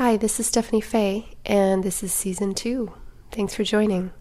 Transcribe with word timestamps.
Hi, 0.00 0.16
this 0.16 0.40
is 0.40 0.46
Stephanie 0.46 0.80
Fay, 0.80 1.26
and 1.44 1.84
this 1.84 2.02
is 2.02 2.10
season 2.10 2.54
two. 2.54 2.94
Thanks 3.32 3.54
for 3.54 3.64
joining. 3.64 4.12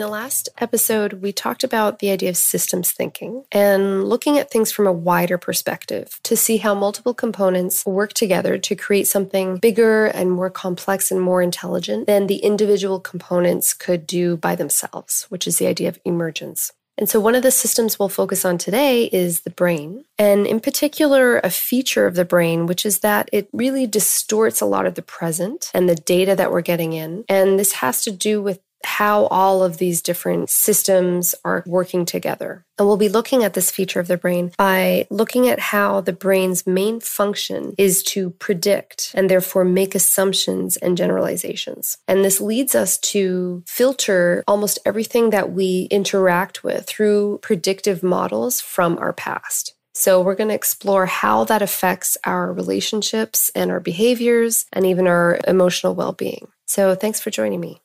The 0.00 0.08
last 0.08 0.48
episode, 0.58 1.14
we 1.14 1.30
talked 1.30 1.62
about 1.62 1.98
the 1.98 2.10
idea 2.10 2.30
of 2.30 2.36
systems 2.36 2.90
thinking 2.90 3.44
and 3.52 4.02
looking 4.02 4.38
at 4.38 4.50
things 4.50 4.72
from 4.72 4.86
a 4.86 4.92
wider 4.92 5.36
perspective 5.36 6.18
to 6.22 6.36
see 6.36 6.56
how 6.56 6.74
multiple 6.74 7.12
components 7.12 7.84
work 7.84 8.14
together 8.14 8.56
to 8.56 8.74
create 8.74 9.06
something 9.06 9.58
bigger 9.58 10.06
and 10.06 10.32
more 10.32 10.48
complex 10.48 11.10
and 11.10 11.20
more 11.20 11.42
intelligent 11.42 12.06
than 12.06 12.26
the 12.26 12.38
individual 12.38 12.98
components 12.98 13.74
could 13.74 14.06
do 14.06 14.38
by 14.38 14.54
themselves, 14.54 15.26
which 15.28 15.46
is 15.46 15.58
the 15.58 15.66
idea 15.66 15.88
of 15.88 15.98
emergence. 16.04 16.72
And 16.96 17.08
so, 17.08 17.18
one 17.18 17.34
of 17.34 17.42
the 17.42 17.50
systems 17.50 17.98
we'll 17.98 18.10
focus 18.10 18.44
on 18.44 18.58
today 18.58 19.04
is 19.04 19.40
the 19.40 19.50
brain, 19.50 20.04
and 20.18 20.46
in 20.46 20.60
particular, 20.60 21.38
a 21.38 21.48
feature 21.48 22.06
of 22.06 22.14
the 22.14 22.26
brain, 22.26 22.66
which 22.66 22.84
is 22.84 22.98
that 22.98 23.30
it 23.32 23.48
really 23.52 23.86
distorts 23.86 24.60
a 24.60 24.66
lot 24.66 24.84
of 24.84 24.96
the 24.96 25.02
present 25.02 25.70
and 25.72 25.88
the 25.88 25.94
data 25.94 26.36
that 26.36 26.52
we're 26.52 26.60
getting 26.60 26.92
in. 26.92 27.24
And 27.26 27.58
this 27.58 27.72
has 27.72 28.02
to 28.04 28.10
do 28.10 28.42
with 28.42 28.60
how 28.84 29.26
all 29.26 29.62
of 29.62 29.78
these 29.78 30.02
different 30.02 30.50
systems 30.50 31.34
are 31.44 31.62
working 31.66 32.04
together. 32.04 32.64
And 32.78 32.86
we'll 32.86 32.96
be 32.96 33.08
looking 33.08 33.44
at 33.44 33.54
this 33.54 33.70
feature 33.70 34.00
of 34.00 34.08
the 34.08 34.16
brain 34.16 34.52
by 34.56 35.06
looking 35.10 35.48
at 35.48 35.58
how 35.58 36.00
the 36.00 36.12
brain's 36.12 36.66
main 36.66 37.00
function 37.00 37.74
is 37.76 38.02
to 38.04 38.30
predict 38.30 39.12
and 39.14 39.28
therefore 39.28 39.64
make 39.64 39.94
assumptions 39.94 40.76
and 40.78 40.96
generalizations. 40.96 41.98
And 42.08 42.24
this 42.24 42.40
leads 42.40 42.74
us 42.74 42.96
to 42.98 43.62
filter 43.66 44.44
almost 44.48 44.78
everything 44.86 45.30
that 45.30 45.52
we 45.52 45.88
interact 45.90 46.64
with 46.64 46.86
through 46.86 47.38
predictive 47.42 48.02
models 48.02 48.60
from 48.60 48.98
our 48.98 49.12
past. 49.12 49.74
So, 49.92 50.22
we're 50.22 50.36
going 50.36 50.48
to 50.48 50.54
explore 50.54 51.04
how 51.04 51.44
that 51.44 51.62
affects 51.62 52.16
our 52.24 52.52
relationships 52.52 53.50
and 53.54 53.70
our 53.70 53.80
behaviors 53.80 54.64
and 54.72 54.86
even 54.86 55.06
our 55.06 55.40
emotional 55.46 55.94
well 55.94 56.12
being. 56.12 56.46
So, 56.66 56.94
thanks 56.94 57.20
for 57.20 57.30
joining 57.30 57.60
me. 57.60 57.82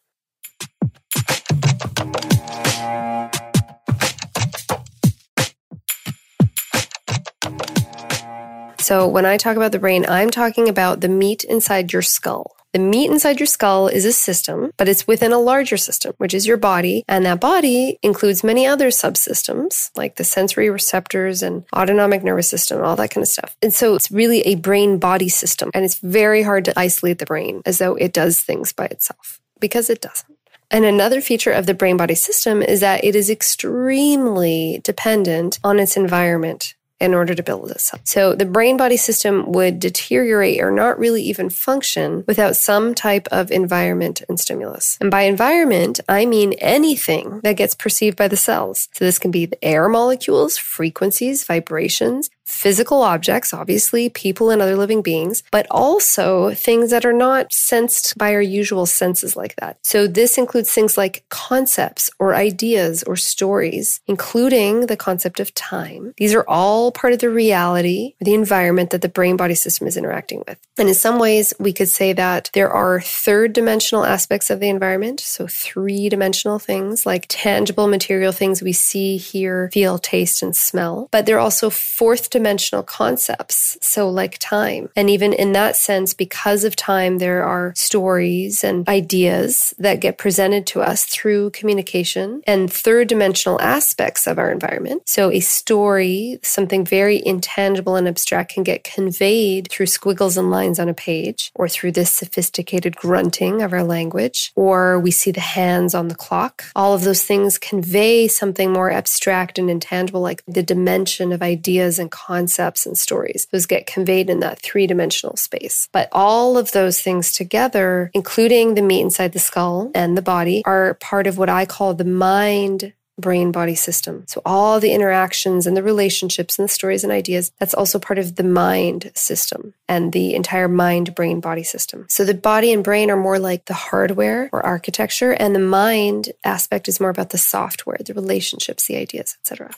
So, 8.85 9.07
when 9.07 9.25
I 9.25 9.37
talk 9.37 9.57
about 9.57 9.71
the 9.71 9.79
brain, 9.79 10.05
I'm 10.07 10.29
talking 10.29 10.69
about 10.69 11.01
the 11.01 11.09
meat 11.09 11.43
inside 11.43 11.91
your 11.91 12.03
skull. 12.03 12.55
The 12.71 12.77
meat 12.77 13.09
inside 13.09 13.39
your 13.39 13.47
skull 13.47 13.87
is 13.87 14.05
a 14.05 14.13
system, 14.13 14.69
but 14.77 14.87
it's 14.87 15.07
within 15.07 15.31
a 15.31 15.39
larger 15.39 15.75
system, 15.75 16.13
which 16.19 16.35
is 16.35 16.45
your 16.45 16.57
body. 16.57 17.03
And 17.07 17.25
that 17.25 17.39
body 17.39 17.97
includes 18.03 18.43
many 18.43 18.67
other 18.67 18.89
subsystems 18.89 19.89
like 19.95 20.17
the 20.17 20.23
sensory 20.23 20.69
receptors 20.69 21.41
and 21.41 21.63
autonomic 21.75 22.23
nervous 22.23 22.47
system, 22.47 22.83
all 22.83 22.95
that 22.97 23.09
kind 23.09 23.23
of 23.23 23.27
stuff. 23.27 23.55
And 23.61 23.73
so 23.73 23.95
it's 23.95 24.11
really 24.11 24.41
a 24.41 24.53
brain 24.53 24.99
body 24.99 25.29
system. 25.29 25.71
And 25.73 25.83
it's 25.83 25.99
very 25.99 26.43
hard 26.43 26.65
to 26.65 26.77
isolate 26.77 27.17
the 27.17 27.25
brain 27.25 27.63
as 27.65 27.79
though 27.79 27.95
it 27.95 28.13
does 28.13 28.39
things 28.39 28.71
by 28.71 28.85
itself 28.85 29.39
because 29.59 29.89
it 29.89 29.99
doesn't. 29.99 30.34
And 30.75 30.83
another 30.83 31.21
feature 31.21 31.53
of 31.53 31.67
the 31.67 31.73
brain 31.73 31.95
body 31.95 32.15
system 32.15 32.61
is 32.61 32.81
that 32.81 33.05
it 33.05 33.15
is 33.15 33.29
extremely 33.29 34.81
dependent 34.83 35.57
on 35.63 35.79
its 35.79 35.95
environment 35.95 36.75
in 36.99 37.13
order 37.13 37.33
to 37.33 37.41
build 37.43 37.71
itself. 37.71 38.01
So 38.03 38.35
the 38.35 38.45
brain 38.45 38.75
body 38.75 38.97
system 38.97 39.53
would 39.53 39.79
deteriorate 39.79 40.59
or 40.59 40.71
not 40.71 40.99
really 40.99 41.23
even 41.23 41.49
function 41.49 42.25
without 42.27 42.57
some 42.57 42.93
type 42.93 43.27
of 43.31 43.51
environment 43.51 44.21
and 44.27 44.37
stimulus. 44.37 44.97
And 44.99 45.09
by 45.09 45.21
environment, 45.21 46.01
I 46.09 46.25
mean 46.25 46.53
anything 46.59 47.39
that 47.43 47.55
gets 47.55 47.73
perceived 47.73 48.17
by 48.17 48.27
the 48.27 48.35
cells. 48.35 48.89
So 48.91 49.05
this 49.05 49.19
can 49.19 49.31
be 49.31 49.45
the 49.45 49.63
air 49.63 49.87
molecules, 49.87 50.57
frequencies, 50.57 51.45
vibrations, 51.45 52.29
physical 52.45 53.01
objects, 53.01 53.53
obviously 53.53 54.09
people 54.09 54.49
and 54.49 54.61
other 54.61 54.75
living 54.75 55.01
beings, 55.01 55.43
but 55.51 55.65
also 55.69 56.53
things 56.53 56.91
that 56.91 57.05
are 57.05 57.13
not 57.13 57.51
sensed 57.51 58.17
by 58.17 58.33
our 58.33 58.41
usual 58.41 58.85
senses 58.85 59.35
like 59.35 59.55
that. 59.57 59.77
So 59.83 60.07
this 60.07 60.37
includes 60.37 60.71
things 60.71 60.97
like 60.97 61.23
concepts 61.29 62.09
or 62.19 62.35
ideas 62.35 63.03
or 63.03 63.15
stories, 63.15 63.99
including 64.07 64.85
the 64.87 64.97
concept 64.97 65.39
of 65.39 65.53
time. 65.53 66.13
These 66.17 66.33
are 66.33 66.45
all 66.47 66.91
part 66.91 67.13
of 67.13 67.19
the 67.19 67.29
reality, 67.29 68.13
the 68.19 68.33
environment 68.33 68.91
that 68.91 69.01
the 69.01 69.09
brain 69.09 69.37
body 69.37 69.55
system 69.55 69.87
is 69.87 69.97
interacting 69.97 70.43
with. 70.47 70.59
And 70.77 70.87
in 70.87 70.95
some 70.95 71.19
ways, 71.19 71.53
we 71.59 71.73
could 71.73 71.89
say 71.89 72.13
that 72.13 72.49
there 72.53 72.69
are 72.69 73.01
third 73.01 73.53
dimensional 73.53 74.05
aspects 74.05 74.49
of 74.49 74.59
the 74.59 74.69
environment. 74.69 75.19
So 75.19 75.47
three 75.47 76.09
dimensional 76.09 76.59
things 76.59 77.05
like 77.05 77.25
tangible 77.29 77.87
material 77.87 78.31
things 78.31 78.61
we 78.61 78.73
see, 78.73 79.17
hear, 79.17 79.69
feel, 79.73 79.97
taste, 79.97 80.43
and 80.43 80.55
smell. 80.55 81.07
But 81.11 81.25
there 81.25 81.37
are 81.37 81.39
also 81.39 81.69
fourth 81.69 82.29
dimensional 82.35 82.83
concepts. 82.83 83.77
So, 83.79 84.09
like 84.09 84.37
time. 84.39 84.89
And 84.93 85.09
even 85.09 85.31
in 85.31 85.53
that 85.53 85.77
sense, 85.77 86.13
because 86.13 86.65
of 86.65 86.75
time, 86.75 87.19
there 87.19 87.45
are 87.45 87.71
stories 87.77 88.61
and 88.61 88.85
ideas 88.89 89.73
that 89.79 90.01
get 90.01 90.17
presented 90.17 90.67
to 90.67 90.81
us 90.81 91.05
through 91.05 91.51
communication 91.51 92.41
and 92.45 92.71
third 92.71 93.07
dimensional 93.07 93.61
aspects 93.61 94.27
of 94.27 94.37
our 94.37 94.51
environment. 94.51 95.03
So, 95.05 95.31
a 95.31 95.39
story, 95.39 96.39
something 96.43 96.83
very 96.83 97.25
intangible 97.25 97.95
and 97.95 98.05
abstract, 98.05 98.51
can 98.51 98.63
get 98.63 98.83
conveyed 98.83 99.69
through 99.71 99.85
squiggles 99.85 100.35
and 100.35 100.51
lines 100.51 100.77
on 100.77 100.89
a 100.89 100.93
page 100.93 101.53
or 101.55 101.69
through 101.69 101.93
this 101.93 102.11
sophisticated 102.11 102.97
grunting 102.97 103.61
of 103.61 103.71
our 103.71 103.83
language, 103.83 104.51
or 104.57 104.99
we 104.99 105.11
see 105.11 105.31
the 105.31 105.39
hands 105.39 105.95
on 105.95 106.09
the 106.09 106.15
clock. 106.15 106.65
All 106.75 106.93
of 106.93 107.05
those 107.05 107.23
things 107.23 107.57
convey 107.57 108.27
something 108.27 108.73
more 108.73 108.91
abstract 108.91 109.57
and 109.57 109.69
intangible, 109.69 110.19
like 110.19 110.43
the 110.45 110.63
dimension 110.63 111.31
of 111.31 111.41
ideas 111.41 111.97
and 111.97 112.11
concepts 112.11 112.24
and 112.29 112.97
stories. 112.97 113.47
Those 113.51 113.65
get 113.65 113.85
conveyed 113.85 114.29
in 114.29 114.39
that 114.39 114.61
three 114.61 114.87
dimensional 114.87 115.37
space. 115.37 115.89
But 115.91 116.09
all 116.11 116.57
of 116.57 116.71
those 116.71 117.01
things 117.01 117.31
together, 117.31 118.11
including 118.13 118.75
the 118.75 118.81
meat 118.81 119.01
inside 119.01 119.33
the 119.33 119.39
skull 119.39 119.91
and 119.93 120.17
the 120.17 120.21
body, 120.21 120.63
are 120.65 120.95
part 120.95 121.27
of 121.27 121.37
what 121.37 121.49
I 121.49 121.65
call 121.65 121.93
the 121.93 122.05
mind 122.05 122.93
brain 123.17 123.51
body 123.51 123.75
system. 123.75 124.25
So, 124.27 124.41
all 124.45 124.79
the 124.79 124.91
interactions 124.91 125.67
and 125.67 125.75
the 125.75 125.83
relationships 125.83 126.59
and 126.59 126.67
the 126.67 126.73
stories 126.73 127.03
and 127.03 127.13
ideas, 127.13 127.51
that's 127.59 127.73
also 127.73 127.99
part 127.99 128.19
of 128.19 128.35
the 128.35 128.43
mind 128.43 129.11
system 129.15 129.73
and 129.87 130.11
the 130.11 130.35
entire 130.35 130.67
mind 130.67 131.15
brain 131.15 131.39
body 131.39 131.63
system. 131.63 132.05
So, 132.09 132.25
the 132.25 132.33
body 132.33 132.73
and 132.73 132.83
brain 132.83 133.09
are 133.09 133.17
more 133.17 133.39
like 133.39 133.65
the 133.65 133.73
hardware 133.73 134.49
or 134.51 134.65
architecture, 134.65 135.31
and 135.31 135.55
the 135.55 135.59
mind 135.59 136.33
aspect 136.43 136.87
is 136.87 136.99
more 136.99 137.09
about 137.09 137.29
the 137.29 137.37
software, 137.37 137.99
the 138.05 138.13
relationships, 138.13 138.87
the 138.87 138.97
ideas, 138.97 139.37
etc. 139.41 139.71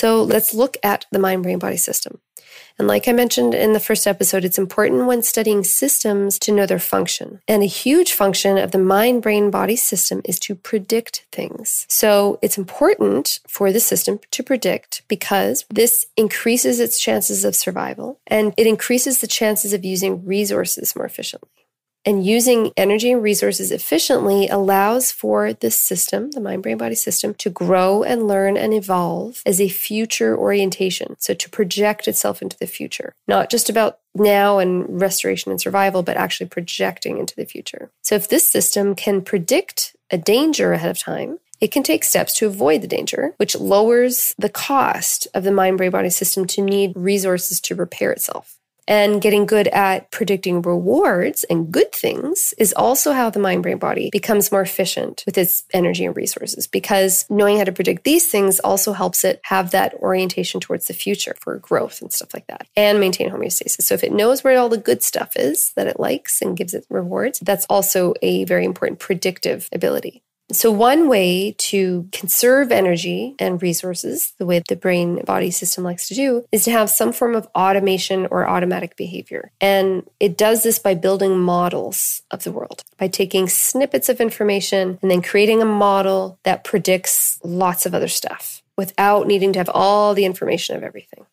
So 0.00 0.22
let's 0.22 0.54
look 0.54 0.78
at 0.82 1.04
the 1.12 1.18
mind 1.18 1.42
brain 1.42 1.58
body 1.58 1.76
system. 1.76 2.20
And 2.78 2.88
like 2.88 3.06
I 3.06 3.12
mentioned 3.12 3.52
in 3.52 3.74
the 3.74 3.86
first 3.88 4.06
episode, 4.06 4.46
it's 4.46 4.56
important 4.56 5.04
when 5.04 5.22
studying 5.22 5.62
systems 5.62 6.38
to 6.38 6.52
know 6.52 6.64
their 6.64 6.78
function. 6.78 7.40
And 7.46 7.62
a 7.62 7.66
huge 7.66 8.14
function 8.14 8.56
of 8.56 8.70
the 8.70 8.78
mind 8.78 9.20
brain 9.20 9.50
body 9.50 9.76
system 9.76 10.22
is 10.24 10.38
to 10.38 10.54
predict 10.54 11.26
things. 11.32 11.84
So 11.90 12.38
it's 12.40 12.56
important 12.56 13.40
for 13.46 13.72
the 13.72 13.78
system 13.78 14.20
to 14.30 14.42
predict 14.42 15.02
because 15.06 15.66
this 15.68 16.06
increases 16.16 16.80
its 16.80 16.98
chances 16.98 17.44
of 17.44 17.54
survival 17.54 18.20
and 18.26 18.54
it 18.56 18.66
increases 18.66 19.20
the 19.20 19.26
chances 19.26 19.74
of 19.74 19.84
using 19.84 20.24
resources 20.24 20.96
more 20.96 21.04
efficiently. 21.04 21.59
And 22.04 22.24
using 22.24 22.72
energy 22.76 23.12
and 23.12 23.22
resources 23.22 23.70
efficiently 23.70 24.48
allows 24.48 25.12
for 25.12 25.52
this 25.52 25.78
system, 25.78 26.30
the 26.30 26.40
mind 26.40 26.62
brain 26.62 26.78
body 26.78 26.94
system, 26.94 27.34
to 27.34 27.50
grow 27.50 28.02
and 28.02 28.26
learn 28.26 28.56
and 28.56 28.72
evolve 28.72 29.42
as 29.44 29.60
a 29.60 29.68
future 29.68 30.36
orientation. 30.36 31.16
So 31.18 31.34
to 31.34 31.50
project 31.50 32.08
itself 32.08 32.40
into 32.40 32.58
the 32.58 32.66
future, 32.66 33.14
not 33.28 33.50
just 33.50 33.68
about 33.68 33.98
now 34.14 34.58
and 34.58 35.00
restoration 35.00 35.50
and 35.50 35.60
survival, 35.60 36.02
but 36.02 36.16
actually 36.16 36.48
projecting 36.48 37.18
into 37.18 37.36
the 37.36 37.44
future. 37.44 37.90
So 38.02 38.14
if 38.14 38.28
this 38.28 38.48
system 38.48 38.94
can 38.94 39.20
predict 39.20 39.94
a 40.10 40.18
danger 40.18 40.72
ahead 40.72 40.90
of 40.90 40.98
time, 40.98 41.38
it 41.60 41.70
can 41.70 41.82
take 41.82 42.04
steps 42.04 42.32
to 42.38 42.46
avoid 42.46 42.80
the 42.80 42.88
danger, 42.88 43.34
which 43.36 43.54
lowers 43.54 44.34
the 44.38 44.48
cost 44.48 45.28
of 45.34 45.44
the 45.44 45.52
mind 45.52 45.76
brain 45.76 45.90
body 45.90 46.08
system 46.08 46.46
to 46.46 46.62
need 46.62 46.92
resources 46.96 47.60
to 47.60 47.74
repair 47.74 48.10
itself. 48.10 48.56
And 48.90 49.22
getting 49.22 49.46
good 49.46 49.68
at 49.68 50.10
predicting 50.10 50.62
rewards 50.62 51.44
and 51.44 51.70
good 51.70 51.92
things 51.92 52.52
is 52.58 52.72
also 52.72 53.12
how 53.12 53.30
the 53.30 53.38
mind 53.38 53.62
brain 53.62 53.78
body 53.78 54.10
becomes 54.10 54.50
more 54.50 54.62
efficient 54.62 55.22
with 55.26 55.38
its 55.38 55.62
energy 55.72 56.04
and 56.04 56.16
resources 56.16 56.66
because 56.66 57.24
knowing 57.30 57.58
how 57.58 57.62
to 57.62 57.70
predict 57.70 58.02
these 58.02 58.28
things 58.28 58.58
also 58.58 58.92
helps 58.92 59.22
it 59.22 59.40
have 59.44 59.70
that 59.70 59.94
orientation 59.94 60.58
towards 60.58 60.88
the 60.88 60.92
future 60.92 61.36
for 61.40 61.58
growth 61.58 62.02
and 62.02 62.12
stuff 62.12 62.34
like 62.34 62.48
that 62.48 62.66
and 62.74 62.98
maintain 62.98 63.30
homeostasis. 63.30 63.82
So 63.82 63.94
if 63.94 64.02
it 64.02 64.12
knows 64.12 64.42
where 64.42 64.58
all 64.58 64.68
the 64.68 64.76
good 64.76 65.04
stuff 65.04 65.36
is 65.36 65.72
that 65.74 65.86
it 65.86 66.00
likes 66.00 66.42
and 66.42 66.56
gives 66.56 66.74
it 66.74 66.84
rewards, 66.90 67.38
that's 67.38 67.66
also 67.70 68.14
a 68.22 68.42
very 68.42 68.64
important 68.64 68.98
predictive 68.98 69.68
ability. 69.72 70.24
So, 70.52 70.72
one 70.72 71.08
way 71.08 71.54
to 71.58 72.08
conserve 72.10 72.72
energy 72.72 73.34
and 73.38 73.62
resources, 73.62 74.32
the 74.38 74.46
way 74.46 74.62
the 74.66 74.76
brain 74.76 75.22
body 75.24 75.50
system 75.50 75.84
likes 75.84 76.08
to 76.08 76.14
do, 76.14 76.44
is 76.50 76.64
to 76.64 76.72
have 76.72 76.90
some 76.90 77.12
form 77.12 77.36
of 77.36 77.46
automation 77.54 78.26
or 78.30 78.48
automatic 78.48 78.96
behavior. 78.96 79.52
And 79.60 80.08
it 80.18 80.36
does 80.36 80.62
this 80.62 80.78
by 80.78 80.94
building 80.94 81.38
models 81.38 82.22
of 82.30 82.42
the 82.42 82.52
world, 82.52 82.82
by 82.98 83.08
taking 83.08 83.48
snippets 83.48 84.08
of 84.08 84.20
information 84.20 84.98
and 85.02 85.10
then 85.10 85.22
creating 85.22 85.62
a 85.62 85.66
model 85.66 86.38
that 86.42 86.64
predicts 86.64 87.38
lots 87.44 87.86
of 87.86 87.94
other 87.94 88.08
stuff 88.08 88.62
without 88.76 89.26
needing 89.26 89.52
to 89.52 89.58
have 89.60 89.70
all 89.72 90.14
the 90.14 90.24
information 90.24 90.76
of 90.76 90.82
everything 90.82 91.26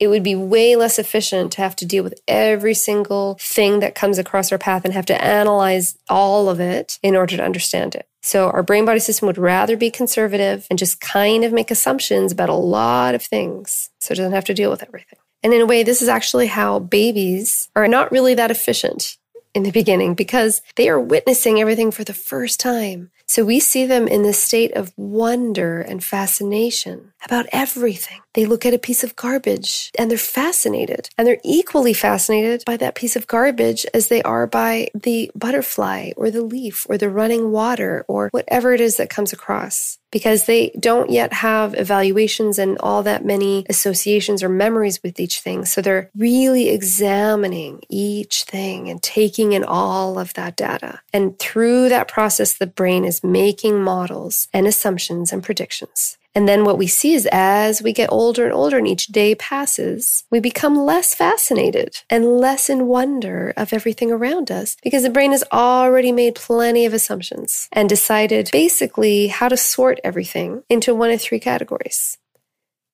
it 0.00 0.08
would 0.08 0.22
be 0.22 0.34
way 0.34 0.76
less 0.76 0.98
efficient 0.98 1.52
to 1.52 1.62
have 1.62 1.76
to 1.76 1.86
deal 1.86 2.02
with 2.02 2.20
every 2.26 2.74
single 2.74 3.36
thing 3.40 3.80
that 3.80 3.94
comes 3.94 4.18
across 4.18 4.50
our 4.50 4.58
path 4.58 4.84
and 4.84 4.92
have 4.92 5.06
to 5.06 5.24
analyze 5.24 5.96
all 6.08 6.48
of 6.48 6.60
it 6.60 6.98
in 7.02 7.14
order 7.14 7.36
to 7.36 7.44
understand 7.44 7.94
it. 7.94 8.08
So 8.24 8.48
our 8.48 8.62
brain 8.62 8.86
body 8.86 9.00
system 9.00 9.26
would 9.26 9.36
rather 9.36 9.76
be 9.76 9.90
conservative 9.90 10.66
and 10.70 10.78
just 10.78 10.98
kind 10.98 11.44
of 11.44 11.52
make 11.52 11.70
assumptions 11.70 12.32
about 12.32 12.48
a 12.48 12.54
lot 12.54 13.14
of 13.14 13.22
things 13.22 13.90
so 14.00 14.12
it 14.12 14.16
doesn't 14.16 14.32
have 14.32 14.46
to 14.46 14.54
deal 14.54 14.70
with 14.70 14.82
everything. 14.82 15.18
And 15.42 15.52
in 15.52 15.60
a 15.60 15.66
way, 15.66 15.82
this 15.82 16.00
is 16.00 16.08
actually 16.08 16.46
how 16.46 16.78
babies 16.78 17.68
are 17.76 17.86
not 17.86 18.10
really 18.10 18.32
that 18.32 18.50
efficient 18.50 19.18
in 19.52 19.62
the 19.62 19.70
beginning 19.70 20.14
because 20.14 20.62
they 20.76 20.88
are 20.88 20.98
witnessing 20.98 21.60
everything 21.60 21.90
for 21.90 22.02
the 22.02 22.14
first 22.14 22.60
time. 22.60 23.10
So 23.26 23.44
we 23.44 23.60
see 23.60 23.86
them 23.86 24.06
in 24.06 24.22
this 24.22 24.42
state 24.42 24.72
of 24.72 24.92
wonder 24.96 25.80
and 25.80 26.02
fascination 26.02 27.12
about 27.24 27.46
everything. 27.52 28.20
They 28.34 28.46
look 28.46 28.66
at 28.66 28.74
a 28.74 28.78
piece 28.78 29.04
of 29.04 29.16
garbage 29.16 29.90
and 29.98 30.10
they're 30.10 30.18
fascinated. 30.18 31.08
And 31.16 31.26
they're 31.26 31.40
equally 31.44 31.94
fascinated 31.94 32.64
by 32.66 32.76
that 32.78 32.94
piece 32.94 33.16
of 33.16 33.26
garbage 33.26 33.86
as 33.94 34.08
they 34.08 34.22
are 34.22 34.46
by 34.46 34.88
the 34.94 35.30
butterfly 35.34 36.10
or 36.16 36.30
the 36.30 36.42
leaf 36.42 36.86
or 36.88 36.98
the 36.98 37.08
running 37.08 37.50
water 37.50 38.04
or 38.08 38.28
whatever 38.32 38.72
it 38.72 38.80
is 38.80 38.96
that 38.96 39.10
comes 39.10 39.32
across 39.32 39.98
because 40.14 40.46
they 40.46 40.70
don't 40.78 41.10
yet 41.10 41.32
have 41.32 41.74
evaluations 41.74 42.56
and 42.56 42.78
all 42.78 43.02
that 43.02 43.24
many 43.24 43.66
associations 43.68 44.44
or 44.44 44.48
memories 44.48 45.02
with 45.02 45.18
each 45.18 45.40
thing. 45.40 45.64
So 45.64 45.80
they're 45.80 46.08
really 46.16 46.68
examining 46.68 47.80
each 47.88 48.44
thing 48.44 48.88
and 48.88 49.02
taking 49.02 49.54
in 49.54 49.64
all 49.64 50.20
of 50.20 50.32
that 50.34 50.54
data. 50.54 51.00
And 51.12 51.36
through 51.40 51.88
that 51.88 52.06
process, 52.06 52.54
the 52.54 52.66
brain 52.68 53.04
is 53.04 53.13
making 53.22 53.82
models 53.82 54.48
and 54.52 54.66
assumptions 54.66 55.32
and 55.32 55.42
predictions. 55.42 56.16
And 56.34 56.48
then 56.48 56.64
what 56.64 56.78
we 56.78 56.88
see 56.88 57.14
is 57.14 57.28
as 57.30 57.80
we 57.80 57.92
get 57.92 58.10
older 58.10 58.44
and 58.44 58.52
older 58.52 58.76
and 58.76 58.88
each 58.88 59.06
day 59.06 59.36
passes, 59.36 60.24
we 60.32 60.40
become 60.40 60.74
less 60.74 61.14
fascinated 61.14 62.02
and 62.10 62.38
less 62.38 62.68
in 62.68 62.88
wonder 62.88 63.52
of 63.56 63.72
everything 63.72 64.10
around 64.10 64.50
us 64.50 64.76
because 64.82 65.04
the 65.04 65.10
brain 65.10 65.30
has 65.30 65.44
already 65.52 66.10
made 66.10 66.34
plenty 66.34 66.86
of 66.86 66.92
assumptions 66.92 67.68
and 67.70 67.88
decided 67.88 68.48
basically 68.50 69.28
how 69.28 69.48
to 69.48 69.56
sort 69.56 70.00
everything 70.02 70.64
into 70.68 70.94
one 70.94 71.12
of 71.12 71.22
three 71.22 71.38
categories. 71.38 72.18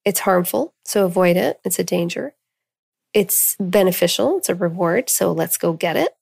It's 0.05 0.21
harmful, 0.21 0.75
so 0.85 1.07
avoid 1.07 1.37
it. 1.37 1.61
It's 1.65 1.79
a 1.79 1.85
danger. 1.85 2.35
It's 3.15 3.57
beneficial, 3.59 4.39
it's 4.39 4.49
a 4.49 4.55
reward, 4.55 5.11
so 5.11 5.33
let's 5.33 5.57
go 5.57 5.73
get 5.73 5.97
it. 5.97 6.15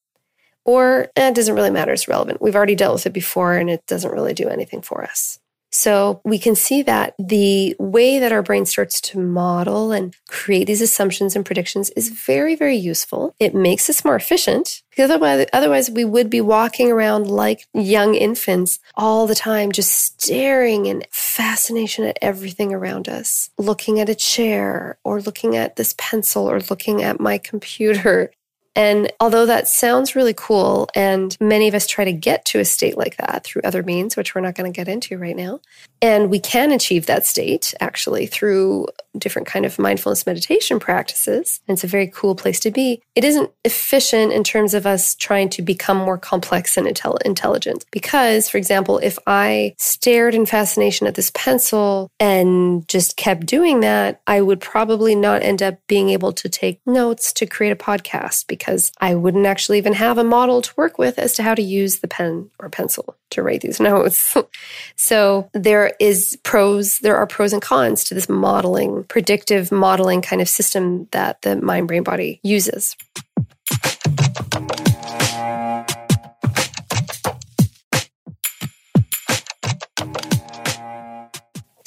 Or 0.69 1.09
eh, 1.17 1.29
it 1.29 1.35
doesn't 1.35 1.55
really 1.55 1.71
matter, 1.71 1.95
it's 1.95 2.09
relevant. 2.09 2.43
We've 2.43 2.55
already 2.55 2.75
dealt 2.75 2.93
with 2.93 3.07
it 3.07 3.15
before 3.15 3.55
and 3.55 3.71
it 3.71 3.87
doesn't 3.87 4.13
really 4.13 4.35
do 4.35 4.51
anything 4.51 4.83
for 4.83 5.03
us. 5.03 5.41
So 5.71 6.21
we 6.25 6.39
can 6.39 6.55
see 6.55 6.83
that 6.83 7.15
the 7.19 7.75
way 7.79 8.19
that 8.19 8.33
our 8.33 8.43
brain 8.43 8.67
starts 8.67 9.01
to 9.03 9.19
model 9.19 9.93
and 9.93 10.15
create 10.29 10.67
these 10.67 10.83
assumptions 10.83 11.35
and 11.35 11.45
predictions 11.45 11.89
is 11.91 12.11
very, 12.11 12.55
very 12.55 12.77
useful. 12.77 13.35
It 13.39 13.55
makes 13.55 13.89
us 13.89 14.05
more 14.05 14.17
efficient 14.17 14.83
because 14.91 15.11
otherwise, 15.11 15.47
otherwise 15.55 15.91
we 15.91 16.05
would 16.05 16.29
be 16.29 16.43
walking 16.43 16.93
around 16.93 17.29
like 17.29 17.67
young 17.73 18.15
infants 18.15 18.79
all 18.95 19.27
the 19.27 19.35
time, 19.35 19.73
just 19.73 20.21
staring 20.21 20.85
in 20.85 21.03
fascination 21.11 22.05
at 22.05 22.19
everything 22.21 22.75
around 22.75 23.09
us, 23.09 23.49
looking 23.57 24.01
at 24.01 24.11
a 24.11 24.15
chair 24.15 24.99
or 25.03 25.23
looking 25.23 25.57
at 25.57 25.77
this 25.77 25.95
pencil 25.97 26.51
or 26.51 26.61
looking 26.69 27.03
at 27.03 27.21
my 27.21 27.39
computer 27.39 28.33
and 28.79 29.11
although 29.19 29.45
that 29.45 29.67
sounds 29.67 30.15
really 30.15 30.33
cool, 30.33 30.89
and 30.95 31.37
many 31.41 31.67
of 31.67 31.75
us 31.75 31.85
try 31.85 32.05
to 32.05 32.13
get 32.13 32.45
to 32.45 32.61
a 32.61 32.65
state 32.65 32.97
like 32.97 33.17
that 33.17 33.43
through 33.43 33.63
other 33.65 33.83
means, 33.83 34.17
which 34.17 34.37
we're 34.37 34.41
not 34.41 34.55
going 34.55 34.73
to 34.73 34.77
get 34.77 34.87
into 34.87 35.19
right 35.19 35.35
now, 35.35 35.59
and 36.01 36.31
we 36.31 36.39
can 36.39 36.71
achieve 36.71 37.07
that 37.07 37.27
state 37.27 37.75
actually 37.81 38.27
through 38.27 38.87
different 39.19 39.49
kind 39.49 39.67
of 39.67 39.79
mindfulness 39.81 40.27
meditation 40.27 40.79
practices. 40.79 41.61
And 41.67 41.75
it's 41.75 41.83
a 41.83 41.89
very 41.89 42.07
cool 42.07 42.37
place 42.37 42.61
to 42.61 42.71
be. 42.71 43.03
It 43.17 43.25
isn't 43.25 43.51
efficient 43.65 44.33
in 44.33 44.45
terms 44.45 44.75
of 44.75 44.87
us 44.87 45.17
trying 45.17 45.49
to 45.51 45.63
become 45.63 45.97
more 45.97 46.19
complex 46.19 46.77
and 46.77 46.87
intel- 46.87 47.21
intelligent. 47.25 47.85
Because, 47.91 48.49
for 48.49 48.59
example, 48.59 48.99
if 48.99 49.19
I 49.27 49.75
stared 49.79 50.37
in 50.37 50.47
fascination 50.47 51.09
at 51.09 51.17
this 51.17 51.33
pencil 51.35 52.11
and 52.21 52.87
just 52.87 53.17
kept 53.17 53.45
doing 53.45 53.81
that, 53.81 54.21
I 54.29 54.41
would 54.41 54.61
probably 54.61 55.17
not 55.17 55.43
end 55.43 55.63
up 55.63 55.79
being 55.89 56.11
able 56.11 56.33
to 56.35 56.49
take 56.49 56.81
notes 56.87 57.33
to 57.33 57.47
create 57.47 57.73
a 57.73 57.77
podcast 57.77 58.47
because 58.47 58.68
because 58.69 58.93
I 59.01 59.15
wouldn't 59.15 59.47
actually 59.47 59.79
even 59.79 59.95
have 59.95 60.19
a 60.19 60.25
model 60.25 60.61
to 60.61 60.73
work 60.77 60.99
with 60.99 61.19
as 61.19 61.33
to 61.35 61.43
how 61.43 61.55
to 61.55 61.63
use 61.63 62.01
the 62.01 62.09
pen 62.09 62.51
or 62.59 62.69
pencil 62.69 63.17
to 63.31 63.43
write 63.43 63.63
these 63.63 63.81
notes. 63.91 64.37
so 64.97 65.49
there 65.55 65.95
is 65.99 66.39
pros, 66.43 66.99
there 66.99 67.17
are 67.17 67.27
pros 67.27 67.55
and 67.55 67.63
cons 67.63 68.05
to 68.05 68.15
this 68.15 68.29
modeling, 68.29 69.05
predictive 69.05 69.73
modeling 69.73 70.21
kind 70.21 70.43
of 70.43 70.49
system 70.51 71.09
that 71.13 71.41
the 71.43 71.57
mind 71.57 71.89
brain 71.89 72.03
body 72.03 72.41
uses. 72.43 72.95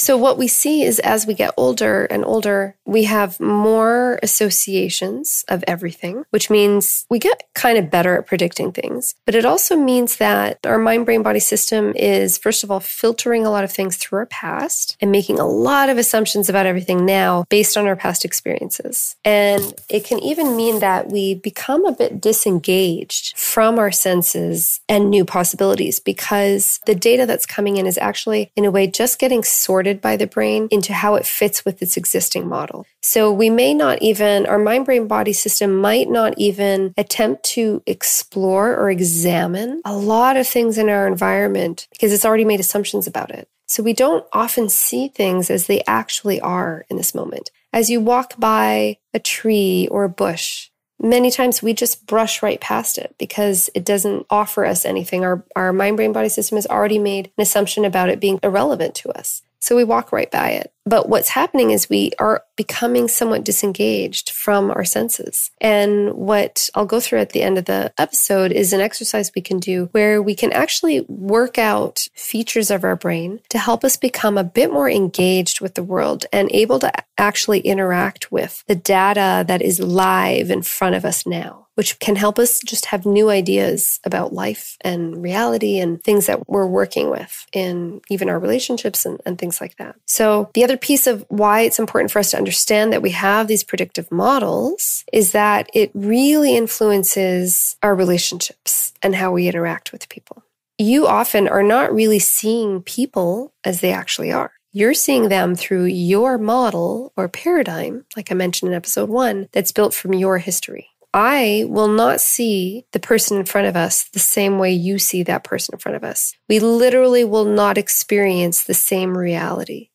So, 0.01 0.18
what 0.18 0.39
we 0.39 0.48
see 0.48 0.81
is 0.81 0.98
as 0.98 1.27
we 1.27 1.36
get 1.36 1.53
older 1.57 2.06
and 2.06 2.25
older, 2.25 2.75
we 2.88 3.03
have 3.03 3.39
more 3.39 4.19
associations 4.24 5.45
of 5.48 5.63
everything, 5.68 6.25
which 6.31 6.50
means 6.50 7.06
we 7.12 7.19
get 7.19 7.44
kind 7.53 7.77
of 7.77 7.92
better 7.92 8.18
at 8.18 8.25
predicting 8.25 8.71
things. 8.71 9.13
But 9.27 9.36
it 9.36 9.45
also 9.45 9.77
means 9.77 10.15
that 10.15 10.57
our 10.65 10.80
mind 10.80 11.06
brain 11.06 11.21
body 11.21 11.39
system 11.39 11.94
is, 11.95 12.39
first 12.39 12.63
of 12.63 12.71
all, 12.71 12.80
filtering 12.80 13.45
a 13.45 13.51
lot 13.51 13.63
of 13.63 13.71
things 13.71 13.95
through 13.95 14.18
our 14.18 14.25
past 14.25 14.98
and 15.01 15.12
making 15.12 15.38
a 15.38 15.45
lot 15.45 15.88
of 15.88 16.00
assumptions 16.00 16.50
about 16.50 16.65
everything 16.65 17.06
now 17.06 17.45
based 17.50 17.77
on 17.77 17.86
our 17.86 17.95
past 17.95 18.25
experiences. 18.25 19.15
And 19.24 19.75
it 19.88 20.03
can 20.03 20.18
even 20.18 20.56
mean 20.57 20.80
that 20.80 21.09
we 21.12 21.36
become 21.36 21.86
a 21.86 21.92
bit 21.92 22.19
disengaged 22.19 23.38
from 23.38 23.77
our 23.77 23.92
senses 23.92 24.81
and 24.89 25.12
new 25.12 25.25
possibilities 25.25 26.00
because 26.00 26.80
the 26.88 26.95
data 26.95 27.27
that's 27.27 27.45
coming 27.45 27.77
in 27.77 27.86
is 27.86 28.00
actually, 28.00 28.51
in 28.56 28.65
a 28.65 28.71
way, 28.71 28.88
just 28.88 29.20
getting 29.20 29.43
sorted 29.43 29.90
by 30.00 30.15
the 30.15 30.27
brain 30.27 30.67
into 30.71 30.93
how 30.93 31.15
it 31.15 31.25
fits 31.25 31.65
with 31.65 31.81
its 31.81 31.98
existing 31.98 32.48
model. 32.48 32.86
So 33.01 33.31
we 33.31 33.50
may 33.50 33.74
not 33.74 34.01
even, 34.01 34.45
our 34.45 34.60
mind 34.60 34.86
brain 34.86 35.07
body 35.07 35.33
system 35.33 35.75
might 35.75 36.10
not 36.10 36.36
even 36.38 36.93
attempt 36.98 37.43
to 37.55 37.81
explore 37.86 38.75
or 38.75 38.89
examine 38.89 39.81
a 39.83 39.98
lot 39.98 40.38
of 40.38 40.48
things 40.48 40.77
in 40.77 40.88
our 40.88 41.07
environment 41.07 41.88
because 41.91 42.13
it's 42.13 42.25
already 42.25 42.45
made 42.45 42.60
assumptions 42.60 43.07
about 43.07 43.31
it. 43.31 43.50
So 43.67 43.81
we 43.83 43.93
don't 43.93 44.25
often 44.33 44.69
see 44.69 45.07
things 45.07 45.50
as 45.50 45.67
they 45.67 45.81
actually 45.88 46.39
are 46.41 46.86
in 46.89 46.98
this 46.98 47.15
moment. 47.15 47.51
As 47.74 47.89
you 47.89 48.01
walk 48.01 48.33
by 48.38 48.98
a 49.13 49.19
tree 49.19 49.88
or 49.89 50.03
a 50.03 50.10
bush, 50.10 50.69
many 51.01 51.31
times 51.31 51.63
we 51.63 51.74
just 51.74 52.05
brush 52.05 52.43
right 52.43 52.60
past 52.60 52.98
it 52.98 53.15
because 53.17 53.69
it 53.74 53.86
doesn't 53.86 54.25
offer 54.29 54.65
us 54.65 54.86
anything. 54.86 55.24
Our, 55.24 55.45
our 55.55 55.74
mind 55.74 55.98
brain 55.98 56.13
body 56.13 56.29
system 56.29 56.57
has 56.57 56.67
already 56.67 57.00
made 57.00 57.31
an 57.38 57.41
assumption 57.41 57.86
about 57.86 58.10
it 58.10 58.19
being 58.19 58.39
irrelevant 58.43 58.93
to 58.95 59.10
us. 59.17 59.41
So 59.62 59.75
we 59.75 59.84
walk 59.84 60.12
right 60.12 60.30
by 60.32 60.51
it. 60.51 60.74
But 60.86 61.10
what's 61.10 61.30
happening 61.30 61.72
is 61.72 61.90
we 61.90 62.12
are 62.20 62.44
becoming 62.56 63.08
somewhat 63.08 63.44
disengaged 63.44 64.32
from 64.32 64.72
our 64.72 64.84
senses. 64.84 65.52
And 65.60 66.14
what 66.14 66.70
I'll 66.74 66.86
go 66.86 67.00
through 67.00 67.20
at 67.20 67.32
the 67.32 67.44
end 67.44 67.58
of 67.58 67.66
the 67.66 67.94
episode 67.98 68.52
is 68.52 68.74
an 68.74 68.82
exercise 68.82 69.32
we 69.36 69.42
can 69.42 69.60
do 69.60 69.90
where 69.92 70.22
we 70.22 70.36
can 70.36 70.52
actually 70.52 71.02
work 71.02 71.58
out 71.58 72.08
features 72.14 72.72
of 72.72 72.84
our 72.84 72.96
brain 72.96 73.40
to 73.50 73.60
help 73.60 73.84
us 73.84 73.96
become 73.96 74.38
a 74.38 74.44
bit 74.44 74.72
more 74.72 74.90
engaged 74.90 75.62
with 75.62 75.76
the 75.76 75.84
world 75.84 76.26
and 76.34 76.52
able 76.52 76.80
to 76.80 76.92
actually 77.18 77.60
interact 77.60 78.32
with 78.32 78.64
the 78.68 78.76
data 78.76 79.46
that 79.48 79.62
is 79.62 79.80
live 79.80 80.50
in 80.50 80.62
front 80.64 80.96
of 80.96 81.06
us 81.06 81.26
now 81.26 81.62
which 81.76 82.00
can 82.00 82.16
help 82.16 82.38
us 82.38 82.60
just 82.60 82.88
have 82.88 83.06
new 83.06 83.30
ideas 83.30 84.00
about 84.04 84.34
life 84.34 84.78
and 84.82 85.24
reality 85.24 85.80
and 85.80 86.04
things 86.04 86.26
that 86.26 86.48
we're 86.48 86.68
working 86.68 87.10
with 87.10 87.48
in 87.54 88.02
even 88.10 88.30
our 88.30 88.40
relationships 88.40 89.06
and, 89.06 89.20
and 89.26 89.40
things 89.40 89.62
like 89.62 89.78
that. 89.78 89.96
So, 90.06 90.52
the 90.54 90.64
other 90.72 90.78
piece 90.78 91.06
of 91.06 91.25
why 91.28 91.62
it's 91.62 91.80
important 91.80 92.12
for 92.12 92.20
us 92.20 92.32
to 92.32 92.38
understand 92.38 92.94
that 92.94 93.01
we 93.01 93.10
have 93.10 93.48
these 93.48 93.63
predictive 93.63 94.10
models 94.10 95.04
is 95.12 95.34
that 95.34 95.70
it 95.74 95.92
really 95.94 96.56
influences 96.56 97.75
our 97.84 97.94
relationships 97.94 98.94
and 99.01 99.13
how 99.13 99.34
we 99.34 99.50
interact 99.50 99.92
with 99.92 100.08
people. 100.08 100.44
You 100.78 101.08
often 101.08 101.50
are 101.50 101.62
not 101.62 101.94
really 101.94 102.20
seeing 102.20 102.82
people 102.84 103.54
as 103.66 103.82
they 103.82 103.92
actually 103.92 104.32
are. 104.32 104.54
You're 104.72 104.94
seeing 104.94 105.28
them 105.28 105.56
through 105.56 105.86
your 105.86 106.38
model 106.38 107.12
or 107.18 107.28
paradigm, 107.28 108.06
like 108.16 108.32
I 108.32 108.36
mentioned 108.36 108.72
in 108.72 108.78
episode 108.78 109.10
one, 109.10 109.50
that's 109.51 109.74
built 109.74 109.94
from 109.94 110.13
your 110.13 110.38
history. 110.38 110.88
I 111.13 111.66
will 111.68 111.90
not 111.90 112.22
see 112.22 112.86
the 112.94 113.00
person 113.01 113.36
in 113.38 113.44
front 113.44 113.68
of 113.68 113.75
us 113.75 114.06
the 114.13 114.20
same 114.20 114.58
way 114.58 114.72
you 114.72 114.98
see 114.98 115.24
that 115.24 115.44
person 115.44 115.75
in 115.75 115.80
front 115.80 115.98
of 115.98 116.06
us. 116.06 116.34
We 116.48 116.60
literally 116.60 117.25
will 117.25 117.44
not 117.44 117.78
experience 117.78 118.63
the 118.63 118.74
same 118.74 119.18
reality 119.18 119.90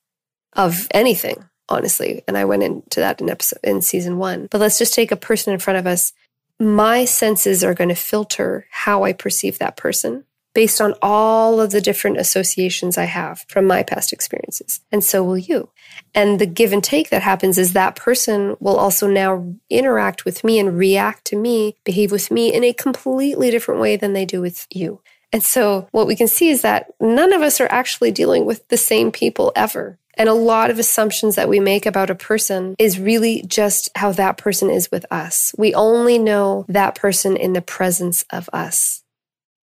of 0.57 0.89
anything, 0.91 1.45
honestly. 1.69 2.23
And 2.27 2.37
I 2.37 2.45
went 2.45 2.63
into 2.63 3.01
that 3.01 3.21
in 3.21 3.31
episode 3.31 3.61
in 3.63 3.83
season 3.83 4.19
one. 4.19 4.49
But 4.51 4.61
let's 4.61 4.79
just 4.79 4.95
take 4.95 5.13
a 5.13 5.17
person 5.17 5.53
in 5.53 5.61
front 5.61 5.79
of 5.79 5.87
us. 5.87 6.13
My 6.59 7.05
senses 7.05 7.63
are 7.63 7.75
going 7.75 7.91
to 7.91 7.95
filter 7.95 8.67
how 8.71 9.05
I 9.05 9.13
perceive 9.13 9.59
that 9.59 9.77
person 9.77 10.25
based 10.57 10.81
on 10.81 10.95
all 11.03 11.61
of 11.61 11.71
the 11.71 11.83
different 11.83 12.17
associations 12.17 12.97
I 12.97 13.05
have 13.05 13.45
from 13.47 13.67
my 13.67 13.83
past 13.83 14.11
experiences. 14.11 14.81
And 14.91 15.05
so 15.05 15.23
will 15.23 15.37
you. 15.37 15.69
And 16.15 16.41
the 16.41 16.47
give 16.47 16.73
and 16.73 16.83
take 16.83 17.11
that 17.11 17.21
happens 17.21 17.59
is 17.59 17.75
that 17.75 17.95
person 17.95 18.57
will 18.59 18.79
also 18.79 19.07
now 19.07 19.55
interact 19.69 20.25
with 20.25 20.43
me 20.45 20.59
and 20.59 20.79
react 20.79 21.27
to 21.27 21.37
me, 21.37 21.77
behave 21.85 22.11
with 22.11 22.31
me 22.31 22.55
in 22.55 22.65
a 22.65 22.73
completely 22.73 23.51
different 23.51 23.83
way 23.83 23.97
than 23.97 24.15
they 24.15 24.25
do 24.25 24.41
with 24.41 24.67
you. 24.71 25.03
And 25.31 25.43
so 25.43 25.89
what 25.91 26.07
we 26.07 26.17
can 26.17 26.27
see 26.27 26.49
is 26.49 26.63
that 26.63 26.87
none 26.99 27.35
of 27.35 27.43
us 27.43 27.61
are 27.61 27.71
actually 27.71 28.11
dealing 28.11 28.47
with 28.47 28.67
the 28.69 28.79
same 28.79 29.13
people 29.13 29.53
ever. 29.55 29.99
And 30.17 30.29
a 30.29 30.35
lot 30.35 30.71
of 30.71 30.79
assumptions 30.79 31.35
that 31.35 31.49
we 31.49 31.61
make 31.61 31.85
about 31.85 32.11
a 32.11 32.15
person 32.15 32.75
is 32.79 32.99
really 32.99 33.43
just 33.47 33.91
how 33.97 34.13
that 34.13 34.39
person 34.39 34.71
is 34.71 34.91
with 34.91 35.05
us. 35.11 35.55
We 35.59 35.75
only 35.75 36.19
know 36.19 36.65
that 36.69 36.95
person 36.95 37.37
in 37.37 37.53
the 37.53 37.61
presence 37.61 38.25
of 38.31 38.49
us. 38.53 39.03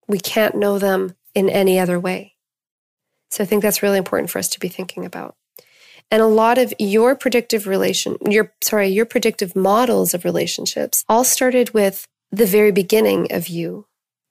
We 0.08 0.20
can't 0.20 0.56
know 0.56 0.78
them 0.78 1.16
in 1.34 1.50
any 1.50 1.80
other 1.80 2.00
way. 2.00 2.36
So 3.32 3.44
I 3.44 3.48
think 3.48 3.64
that's 3.64 3.82
really 3.82 3.98
important 3.98 4.30
for 4.30 4.38
us 4.38 4.50
to 4.50 4.60
be 4.60 4.68
thinking 4.68 5.06
about. 5.06 5.36
And 6.12 6.22
a 6.22 6.28
lot 6.28 6.60
of 6.60 6.72
your 6.78 7.16
predictive 7.16 7.66
relation, 7.66 8.18
your, 8.30 8.54
sorry, 8.62 8.90
your 8.90 9.06
predictive 9.06 9.56
models 9.56 10.14
of 10.14 10.26
relationships 10.26 11.04
all 11.10 11.24
started 11.24 11.74
with 11.74 12.08
the 12.32 12.46
very 12.46 12.72
beginning 12.72 13.32
of 13.32 13.48
you 13.48 13.88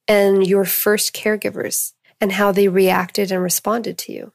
and 0.07 0.47
your 0.47 0.64
first 0.64 1.14
caregivers 1.14 1.95
and 2.21 2.33
how 2.33 2.52
they 2.52 2.69
reacted 2.69 3.33
and 3.33 3.43
responded 3.43 3.99
to 3.99 4.12
you, 4.12 4.33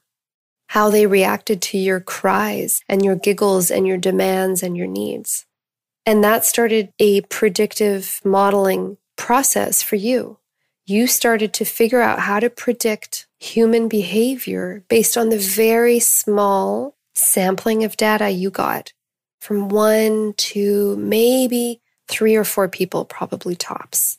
how 0.68 0.90
they 0.90 1.06
reacted 1.06 1.60
to 1.60 1.78
your 1.78 2.00
cries 2.00 2.82
and 2.88 3.04
your 3.04 3.16
giggles 3.16 3.70
and 3.70 3.86
your 3.86 3.98
demands 3.98 4.62
and 4.62 4.76
your 4.76 4.86
needs. 4.86 5.44
And 6.06 6.24
that 6.24 6.44
started 6.44 6.92
a 6.98 7.20
predictive 7.22 8.20
modeling 8.24 8.96
process 9.16 9.82
for 9.82 9.96
you 9.96 10.38
you 10.88 11.06
started 11.06 11.52
to 11.52 11.66
figure 11.66 12.00
out 12.00 12.18
how 12.18 12.40
to 12.40 12.48
predict 12.48 13.26
human 13.38 13.88
behavior 13.88 14.82
based 14.88 15.18
on 15.18 15.28
the 15.28 15.36
very 15.36 16.00
small 16.00 16.96
sampling 17.14 17.84
of 17.84 17.96
data 17.98 18.30
you 18.30 18.50
got 18.50 18.94
from 19.38 19.68
one 19.68 20.32
to 20.38 20.96
maybe 20.96 21.82
three 22.08 22.34
or 22.34 22.44
four 22.44 22.68
people, 22.68 23.04
probably 23.04 23.54
tops, 23.54 24.18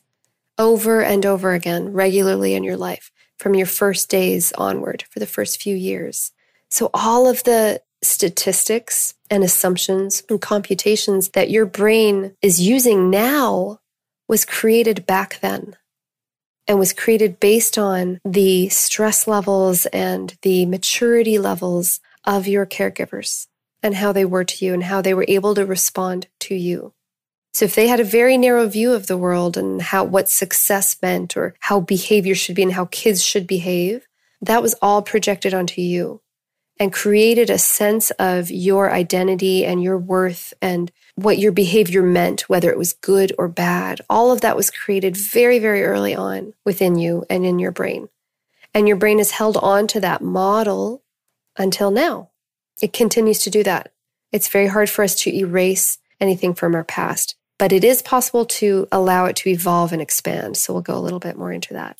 over 0.59 1.01
and 1.01 1.25
over 1.25 1.53
again, 1.53 1.91
regularly 1.91 2.53
in 2.53 2.63
your 2.63 2.77
life 2.77 3.11
from 3.39 3.55
your 3.55 3.65
first 3.65 4.07
days 4.07 4.51
onward 4.53 5.03
for 5.09 5.17
the 5.17 5.25
first 5.25 5.59
few 5.59 5.75
years. 5.75 6.31
So, 6.69 6.89
all 6.93 7.27
of 7.27 7.43
the 7.43 7.81
statistics 8.01 9.15
and 9.29 9.43
assumptions 9.43 10.23
and 10.29 10.41
computations 10.41 11.29
that 11.29 11.49
your 11.49 11.65
brain 11.65 12.35
is 12.41 12.61
using 12.61 13.09
now 13.09 13.79
was 14.27 14.45
created 14.45 15.05
back 15.05 15.39
then 15.41 15.75
and 16.67 16.77
was 16.77 16.93
created 16.93 17.39
based 17.39 17.77
on 17.77 18.19
the 18.23 18.69
stress 18.69 19.27
levels 19.27 19.85
and 19.87 20.37
the 20.43 20.65
maturity 20.67 21.39
levels 21.39 21.99
of 22.25 22.47
your 22.47 22.65
caregivers 22.65 23.47
and 23.81 23.95
how 23.95 24.11
they 24.11 24.25
were 24.25 24.43
to 24.43 24.65
you 24.65 24.73
and 24.73 24.83
how 24.83 25.01
they 25.01 25.13
were 25.13 25.25
able 25.27 25.55
to 25.55 25.65
respond 25.65 26.27
to 26.39 26.55
you. 26.55 26.93
So 27.53 27.65
if 27.65 27.73
they 27.73 27.87
had 27.87 27.99
a 27.99 28.03
very 28.03 28.37
narrow 28.37 28.67
view 28.67 28.93
of 28.93 29.07
the 29.07 29.17
world 29.17 29.57
and 29.57 29.81
how 29.81 30.03
what 30.03 30.29
success 30.29 30.95
meant 31.01 31.35
or 31.35 31.55
how 31.61 31.79
behavior 31.79 32.35
should 32.35 32.55
be 32.55 32.63
and 32.63 32.73
how 32.73 32.85
kids 32.91 33.23
should 33.23 33.47
behave, 33.47 34.07
that 34.41 34.61
was 34.61 34.75
all 34.81 35.01
projected 35.01 35.53
onto 35.53 35.81
you 35.81 36.21
and 36.79 36.93
created 36.93 37.49
a 37.49 37.57
sense 37.57 38.09
of 38.11 38.49
your 38.49 38.91
identity 38.91 39.65
and 39.65 39.83
your 39.83 39.97
worth 39.97 40.53
and 40.61 40.91
what 41.15 41.37
your 41.37 41.51
behavior 41.51 42.01
meant, 42.01 42.47
whether 42.47 42.71
it 42.71 42.77
was 42.77 42.93
good 42.93 43.33
or 43.37 43.49
bad. 43.49 43.99
All 44.09 44.31
of 44.31 44.41
that 44.41 44.55
was 44.55 44.71
created 44.71 45.17
very, 45.17 45.59
very 45.59 45.83
early 45.83 46.15
on 46.15 46.53
within 46.63 46.97
you 46.97 47.25
and 47.29 47.45
in 47.45 47.59
your 47.59 47.71
brain. 47.71 48.07
And 48.73 48.87
your 48.87 48.97
brain 48.97 49.17
has 49.17 49.31
held 49.31 49.57
on 49.57 49.87
to 49.87 49.99
that 49.99 50.21
model 50.21 51.03
until 51.57 51.91
now. 51.91 52.29
It 52.81 52.93
continues 52.93 53.39
to 53.39 53.49
do 53.49 53.63
that. 53.63 53.91
It's 54.31 54.47
very 54.47 54.67
hard 54.67 54.89
for 54.89 55.03
us 55.03 55.15
to 55.23 55.35
erase 55.35 55.97
anything 56.21 56.53
from 56.53 56.75
our 56.75 56.83
past, 56.83 57.35
but 57.57 57.73
it 57.73 57.83
is 57.83 58.01
possible 58.01 58.45
to 58.45 58.87
allow 58.91 59.25
it 59.25 59.35
to 59.37 59.49
evolve 59.49 59.91
and 59.91 60.01
expand. 60.01 60.55
So 60.55 60.71
we'll 60.71 60.81
go 60.81 60.97
a 60.97 60.99
little 60.99 61.19
bit 61.19 61.35
more 61.35 61.51
into 61.51 61.73
that. 61.73 61.99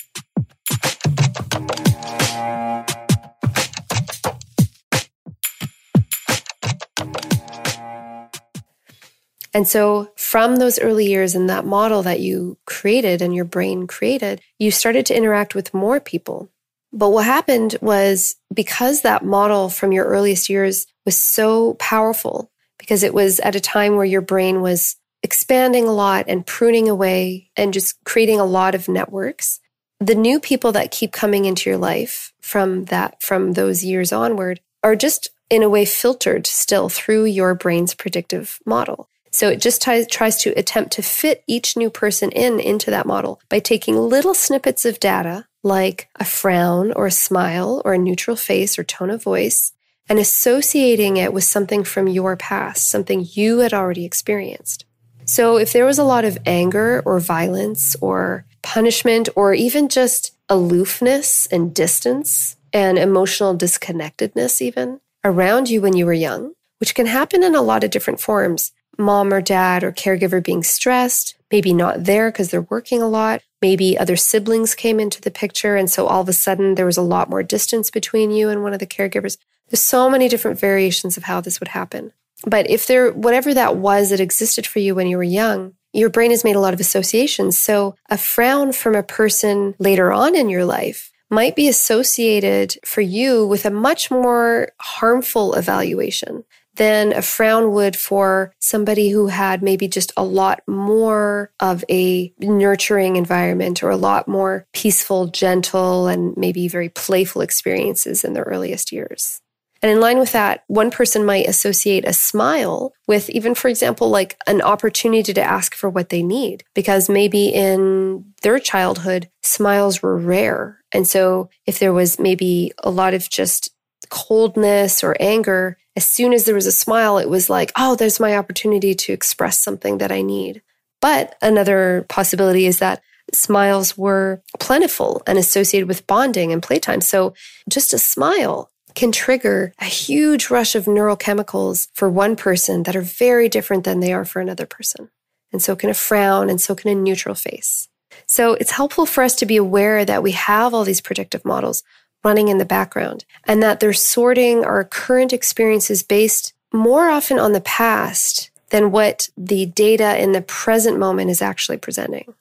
And 9.53 9.67
so, 9.67 10.11
from 10.15 10.57
those 10.57 10.79
early 10.79 11.07
years 11.07 11.33
and 11.35 11.49
that 11.49 11.65
model 11.65 12.03
that 12.03 12.19
you 12.19 12.57
created 12.65 13.21
and 13.21 13.33
your 13.33 13.45
brain 13.45 13.87
created, 13.87 14.41
you 14.59 14.69
started 14.69 15.05
to 15.07 15.17
interact 15.17 15.55
with 15.55 15.73
more 15.73 15.99
people. 15.99 16.49
But 16.91 17.09
what 17.09 17.25
happened 17.25 17.75
was 17.81 18.35
because 18.53 19.01
that 19.01 19.23
model 19.25 19.69
from 19.69 19.91
your 19.91 20.05
earliest 20.05 20.49
years 20.49 20.87
was 21.05 21.17
so 21.17 21.75
powerful, 21.75 22.51
because 22.77 23.03
it 23.03 23.13
was 23.13 23.39
at 23.39 23.55
a 23.55 23.59
time 23.59 23.95
where 23.95 24.05
your 24.05 24.21
brain 24.21 24.61
was 24.61 24.95
expanding 25.21 25.87
a 25.87 25.93
lot 25.93 26.25
and 26.27 26.45
pruning 26.45 26.87
away 26.87 27.49
and 27.55 27.73
just 27.73 28.01
creating 28.05 28.39
a 28.39 28.45
lot 28.45 28.75
of 28.75 28.87
networks, 28.87 29.59
the 29.99 30.15
new 30.15 30.39
people 30.39 30.71
that 30.71 30.91
keep 30.91 31.11
coming 31.11 31.45
into 31.45 31.69
your 31.69 31.77
life 31.77 32.33
from 32.39 32.85
that, 32.85 33.21
from 33.21 33.53
those 33.53 33.83
years 33.83 34.13
onward 34.13 34.61
are 34.83 34.95
just 34.95 35.29
in 35.49 35.63
a 35.63 35.69
way 35.69 35.83
filtered 35.83 36.47
still 36.47 36.89
through 36.89 37.25
your 37.25 37.53
brain's 37.53 37.93
predictive 37.93 38.59
model. 38.65 39.09
So 39.31 39.49
it 39.49 39.61
just 39.61 39.81
t- 39.81 40.05
tries 40.05 40.37
to 40.43 40.51
attempt 40.51 40.91
to 40.93 41.01
fit 41.01 41.43
each 41.47 41.77
new 41.77 41.89
person 41.89 42.31
in 42.31 42.59
into 42.59 42.91
that 42.91 43.05
model 43.05 43.39
by 43.49 43.59
taking 43.59 43.95
little 43.97 44.33
snippets 44.33 44.85
of 44.85 44.99
data 44.99 45.45
like 45.63 46.09
a 46.15 46.25
frown 46.25 46.91
or 46.93 47.07
a 47.07 47.11
smile 47.11 47.81
or 47.85 47.93
a 47.93 47.97
neutral 47.97 48.35
face 48.35 48.79
or 48.79 48.83
tone 48.83 49.09
of 49.09 49.23
voice 49.23 49.73
and 50.07 50.17
associating 50.17 51.17
it 51.17 51.33
with 51.33 51.43
something 51.43 51.83
from 51.83 52.07
your 52.07 52.35
past, 52.35 52.89
something 52.89 53.27
you 53.33 53.59
had 53.59 53.73
already 53.73 54.05
experienced. 54.05 54.85
So 55.25 55.57
if 55.57 55.71
there 55.73 55.85
was 55.85 55.99
a 55.99 56.03
lot 56.03 56.25
of 56.25 56.39
anger 56.47 57.03
or 57.05 57.19
violence 57.19 57.95
or 58.01 58.45
punishment 58.63 59.29
or 59.35 59.53
even 59.53 59.87
just 59.87 60.35
aloofness 60.49 61.45
and 61.47 61.73
distance 61.73 62.57
and 62.73 62.97
emotional 62.97 63.55
disconnectedness 63.55 64.61
even 64.61 64.99
around 65.23 65.69
you 65.69 65.81
when 65.81 65.95
you 65.95 66.07
were 66.07 66.13
young, 66.13 66.53
which 66.79 66.95
can 66.95 67.05
happen 67.05 67.43
in 67.43 67.53
a 67.53 67.61
lot 67.61 67.83
of 67.83 67.91
different 67.91 68.19
forms, 68.19 68.71
mom 68.99 69.33
or 69.33 69.41
dad 69.41 69.83
or 69.83 69.91
caregiver 69.91 70.43
being 70.43 70.63
stressed, 70.63 71.35
maybe 71.51 71.73
not 71.73 72.03
there 72.03 72.31
because 72.31 72.51
they're 72.51 72.61
working 72.61 73.01
a 73.01 73.07
lot. 73.07 73.41
Maybe 73.61 73.97
other 73.97 74.15
siblings 74.15 74.75
came 74.75 74.99
into 74.99 75.21
the 75.21 75.31
picture. 75.31 75.75
And 75.75 75.89
so 75.89 76.07
all 76.07 76.21
of 76.21 76.29
a 76.29 76.33
sudden 76.33 76.75
there 76.75 76.85
was 76.85 76.97
a 76.97 77.01
lot 77.01 77.29
more 77.29 77.43
distance 77.43 77.89
between 77.89 78.31
you 78.31 78.49
and 78.49 78.63
one 78.63 78.73
of 78.73 78.79
the 78.79 78.85
caregivers. 78.85 79.37
There's 79.69 79.81
so 79.81 80.09
many 80.09 80.27
different 80.27 80.59
variations 80.59 81.17
of 81.17 81.23
how 81.23 81.41
this 81.41 81.59
would 81.59 81.69
happen. 81.69 82.11
But 82.45 82.69
if 82.69 82.87
there, 82.87 83.11
whatever 83.11 83.53
that 83.53 83.75
was 83.75 84.11
that 84.11 84.19
existed 84.19 84.65
for 84.65 84.79
you 84.79 84.95
when 84.95 85.07
you 85.07 85.17
were 85.17 85.23
young, 85.23 85.73
your 85.91 86.09
brain 86.09 86.31
has 86.31 86.43
made 86.43 86.55
a 86.55 86.59
lot 86.59 86.73
of 86.73 86.79
associations. 86.79 87.57
So 87.57 87.95
a 88.09 88.17
frown 88.17 88.71
from 88.71 88.95
a 88.95 89.03
person 89.03 89.75
later 89.79 90.11
on 90.11 90.35
in 90.35 90.49
your 90.49 90.65
life 90.65 91.11
might 91.29 91.55
be 91.55 91.67
associated 91.67 92.75
for 92.85 93.01
you 93.01 93.45
with 93.45 93.65
a 93.65 93.69
much 93.69 94.09
more 94.09 94.69
harmful 94.79 95.53
evaluation 95.53 96.43
than 96.79 97.13
a 97.13 97.21
frown 97.21 97.73
would 97.73 97.95
for 97.95 98.53
somebody 98.57 99.09
who 99.09 99.27
had 99.27 99.61
maybe 99.61 99.87
just 99.87 100.13
a 100.15 100.23
lot 100.23 100.61
more 100.65 101.51
of 101.59 101.83
a 101.89 102.33
nurturing 102.39 103.17
environment 103.17 103.83
or 103.83 103.89
a 103.89 103.97
lot 103.97 104.27
more 104.27 104.65
peaceful, 104.73 105.27
gentle, 105.27 106.07
and 106.07 106.35
maybe 106.37 106.67
very 106.69 106.89
playful 106.89 107.41
experiences 107.41 108.23
in 108.23 108.33
their 108.33 108.45
earliest 108.45 108.91
years. 108.93 109.41
And 109.81 109.91
in 109.91 109.99
line 109.99 110.19
with 110.19 110.31
that, 110.33 110.63
one 110.67 110.89
person 110.91 111.25
might 111.25 111.47
associate 111.47 112.05
a 112.05 112.13
smile 112.13 112.93
with 113.07 113.29
even, 113.29 113.55
for 113.55 113.67
example, 113.67 114.09
like 114.09 114.37
an 114.47 114.61
opportunity 114.61 115.33
to 115.33 115.41
ask 115.41 115.75
for 115.75 115.89
what 115.89 116.09
they 116.09 116.23
need, 116.23 116.63
because 116.73 117.09
maybe 117.09 117.47
in 117.47 118.33
their 118.41 118.59
childhood, 118.59 119.29
smiles 119.43 120.01
were 120.01 120.17
rare. 120.17 120.79
And 120.91 121.07
so 121.07 121.49
if 121.65 121.79
there 121.79 121.93
was 121.93 122.19
maybe 122.19 122.71
a 122.83 122.89
lot 122.89 123.13
of 123.13 123.29
just 123.29 123.71
coldness 124.09 125.03
or 125.03 125.15
anger, 125.19 125.77
as 125.95 126.07
soon 126.07 126.33
as 126.33 126.45
there 126.45 126.55
was 126.55 126.65
a 126.65 126.71
smile, 126.71 127.17
it 127.17 127.29
was 127.29 127.49
like, 127.49 127.71
oh, 127.75 127.95
there's 127.95 128.19
my 128.19 128.37
opportunity 128.37 128.93
to 128.93 129.13
express 129.13 129.61
something 129.61 129.97
that 129.97 130.11
I 130.11 130.21
need. 130.21 130.61
But 131.01 131.35
another 131.41 132.05
possibility 132.09 132.65
is 132.65 132.79
that 132.79 133.01
smiles 133.33 133.97
were 133.97 134.41
plentiful 134.59 135.21
and 135.27 135.37
associated 135.37 135.87
with 135.87 136.07
bonding 136.07 136.51
and 136.51 136.63
playtime. 136.63 137.01
So 137.01 137.33
just 137.67 137.93
a 137.93 137.99
smile 137.99 138.71
can 138.95 139.11
trigger 139.11 139.73
a 139.79 139.85
huge 139.85 140.49
rush 140.49 140.75
of 140.75 140.85
neurochemicals 140.85 141.87
for 141.93 142.09
one 142.09 142.35
person 142.35 142.83
that 142.83 142.95
are 142.95 143.01
very 143.01 143.47
different 143.47 143.83
than 143.83 143.99
they 143.99 144.11
are 144.11 144.25
for 144.25 144.41
another 144.41 144.65
person. 144.65 145.09
and 145.51 145.61
so 145.61 145.75
can 145.75 145.89
a 145.89 145.93
frown, 145.93 146.49
and 146.49 146.61
so 146.61 146.75
can 146.75 146.91
a 146.91 146.95
neutral 146.95 147.35
face. 147.35 147.87
So 148.27 148.53
it's 148.53 148.71
helpful 148.71 149.05
for 149.05 149.23
us 149.23 149.35
to 149.37 149.45
be 149.45 149.57
aware 149.57 150.05
that 150.05 150.23
we 150.23 150.31
have 150.33 150.73
all 150.73 150.83
these 150.83 151.01
predictive 151.01 151.43
models 151.43 151.83
running 152.23 152.47
in 152.47 152.57
the 152.57 152.65
background 152.65 153.25
and 153.45 153.63
that 153.63 153.79
they're 153.79 153.93
sorting 153.93 154.63
our 154.65 154.83
current 154.83 155.33
experiences 155.33 156.03
based 156.03 156.53
more 156.73 157.09
often 157.09 157.39
on 157.39 157.53
the 157.53 157.61
past 157.61 158.51
than 158.69 158.91
what 158.91 159.29
the 159.37 159.65
data 159.67 160.21
in 160.21 160.31
the 160.31 160.41
present 160.41 160.99
moment 160.99 161.29
is 161.29 161.41
actually 161.41 161.77
presenting. 161.77 162.33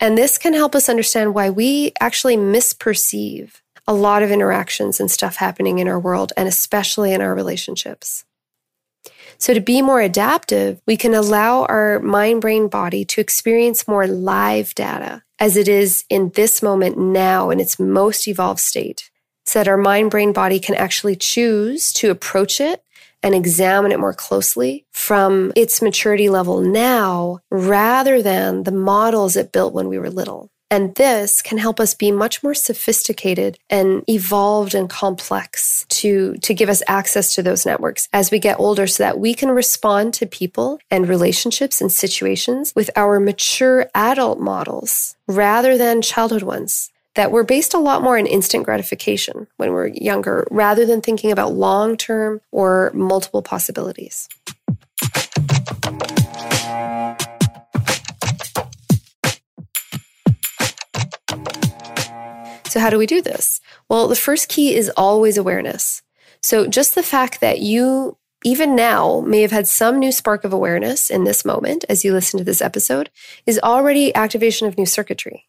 And 0.00 0.16
this 0.18 0.38
can 0.38 0.54
help 0.54 0.74
us 0.74 0.88
understand 0.88 1.34
why 1.34 1.50
we 1.50 1.92
actually 2.00 2.36
misperceive 2.36 3.60
a 3.86 3.94
lot 3.94 4.22
of 4.22 4.30
interactions 4.30 4.98
and 4.98 5.10
stuff 5.10 5.36
happening 5.36 5.78
in 5.78 5.88
our 5.88 6.00
world, 6.00 6.32
and 6.36 6.48
especially 6.48 7.12
in 7.12 7.20
our 7.20 7.34
relationships. 7.34 8.24
So, 9.36 9.52
to 9.52 9.60
be 9.60 9.82
more 9.82 10.00
adaptive, 10.00 10.80
we 10.86 10.96
can 10.96 11.12
allow 11.12 11.64
our 11.64 12.00
mind, 12.00 12.40
brain, 12.40 12.68
body 12.68 13.04
to 13.04 13.20
experience 13.20 13.86
more 13.86 14.06
live 14.06 14.74
data 14.74 15.22
as 15.38 15.56
it 15.56 15.68
is 15.68 16.04
in 16.08 16.30
this 16.30 16.62
moment 16.62 16.96
now 16.96 17.50
in 17.50 17.60
its 17.60 17.78
most 17.78 18.26
evolved 18.26 18.60
state. 18.60 19.10
So 19.46 19.58
that 19.58 19.68
our 19.68 19.76
mind, 19.76 20.10
brain, 20.10 20.32
body 20.32 20.58
can 20.58 20.74
actually 20.74 21.16
choose 21.16 21.92
to 21.94 22.10
approach 22.10 22.60
it 22.60 22.82
and 23.24 23.34
examine 23.34 23.90
it 23.90 23.98
more 23.98 24.12
closely 24.12 24.84
from 24.92 25.50
its 25.56 25.80
maturity 25.80 26.28
level 26.28 26.60
now 26.60 27.40
rather 27.50 28.20
than 28.20 28.64
the 28.64 28.72
models 28.72 29.34
it 29.34 29.50
built 29.50 29.72
when 29.72 29.88
we 29.88 29.98
were 29.98 30.10
little. 30.10 30.50
And 30.70 30.94
this 30.96 31.40
can 31.40 31.58
help 31.58 31.78
us 31.78 31.94
be 31.94 32.10
much 32.10 32.42
more 32.42 32.54
sophisticated 32.54 33.58
and 33.70 34.02
evolved 34.08 34.74
and 34.74 34.90
complex 34.90 35.86
to, 35.90 36.34
to 36.38 36.52
give 36.52 36.68
us 36.68 36.82
access 36.88 37.34
to 37.34 37.42
those 37.42 37.64
networks 37.64 38.08
as 38.12 38.30
we 38.30 38.38
get 38.38 38.58
older 38.58 38.86
so 38.86 39.04
that 39.04 39.18
we 39.18 39.34
can 39.34 39.50
respond 39.50 40.14
to 40.14 40.26
people 40.26 40.78
and 40.90 41.08
relationships 41.08 41.80
and 41.80 41.92
situations 41.92 42.72
with 42.74 42.90
our 42.96 43.20
mature 43.20 43.88
adult 43.94 44.40
models 44.40 45.16
rather 45.28 45.78
than 45.78 46.02
childhood 46.02 46.42
ones 46.42 46.90
that 47.14 47.30
we're 47.30 47.44
based 47.44 47.74
a 47.74 47.78
lot 47.78 48.02
more 48.02 48.18
in 48.18 48.26
instant 48.26 48.64
gratification 48.64 49.46
when 49.56 49.72
we're 49.72 49.88
younger 49.88 50.46
rather 50.50 50.84
than 50.84 51.00
thinking 51.00 51.30
about 51.30 51.52
long 51.52 51.96
term 51.96 52.40
or 52.50 52.90
multiple 52.94 53.42
possibilities. 53.42 54.28
So, 62.74 62.80
how 62.80 62.90
do 62.90 62.98
we 62.98 63.06
do 63.06 63.22
this? 63.22 63.60
Well, 63.88 64.08
the 64.08 64.16
first 64.16 64.48
key 64.48 64.74
is 64.74 64.90
always 64.96 65.38
awareness. 65.38 66.02
So, 66.42 66.66
just 66.66 66.96
the 66.96 67.04
fact 67.04 67.40
that 67.40 67.60
you, 67.60 68.16
even 68.42 68.74
now, 68.74 69.20
may 69.20 69.42
have 69.42 69.52
had 69.52 69.68
some 69.68 70.00
new 70.00 70.10
spark 70.10 70.42
of 70.42 70.52
awareness 70.52 71.08
in 71.08 71.22
this 71.22 71.44
moment 71.44 71.84
as 71.88 72.04
you 72.04 72.12
listen 72.12 72.38
to 72.38 72.44
this 72.44 72.60
episode 72.60 73.10
is 73.46 73.60
already 73.62 74.12
activation 74.16 74.66
of 74.66 74.76
new 74.76 74.86
circuitry. 74.86 75.46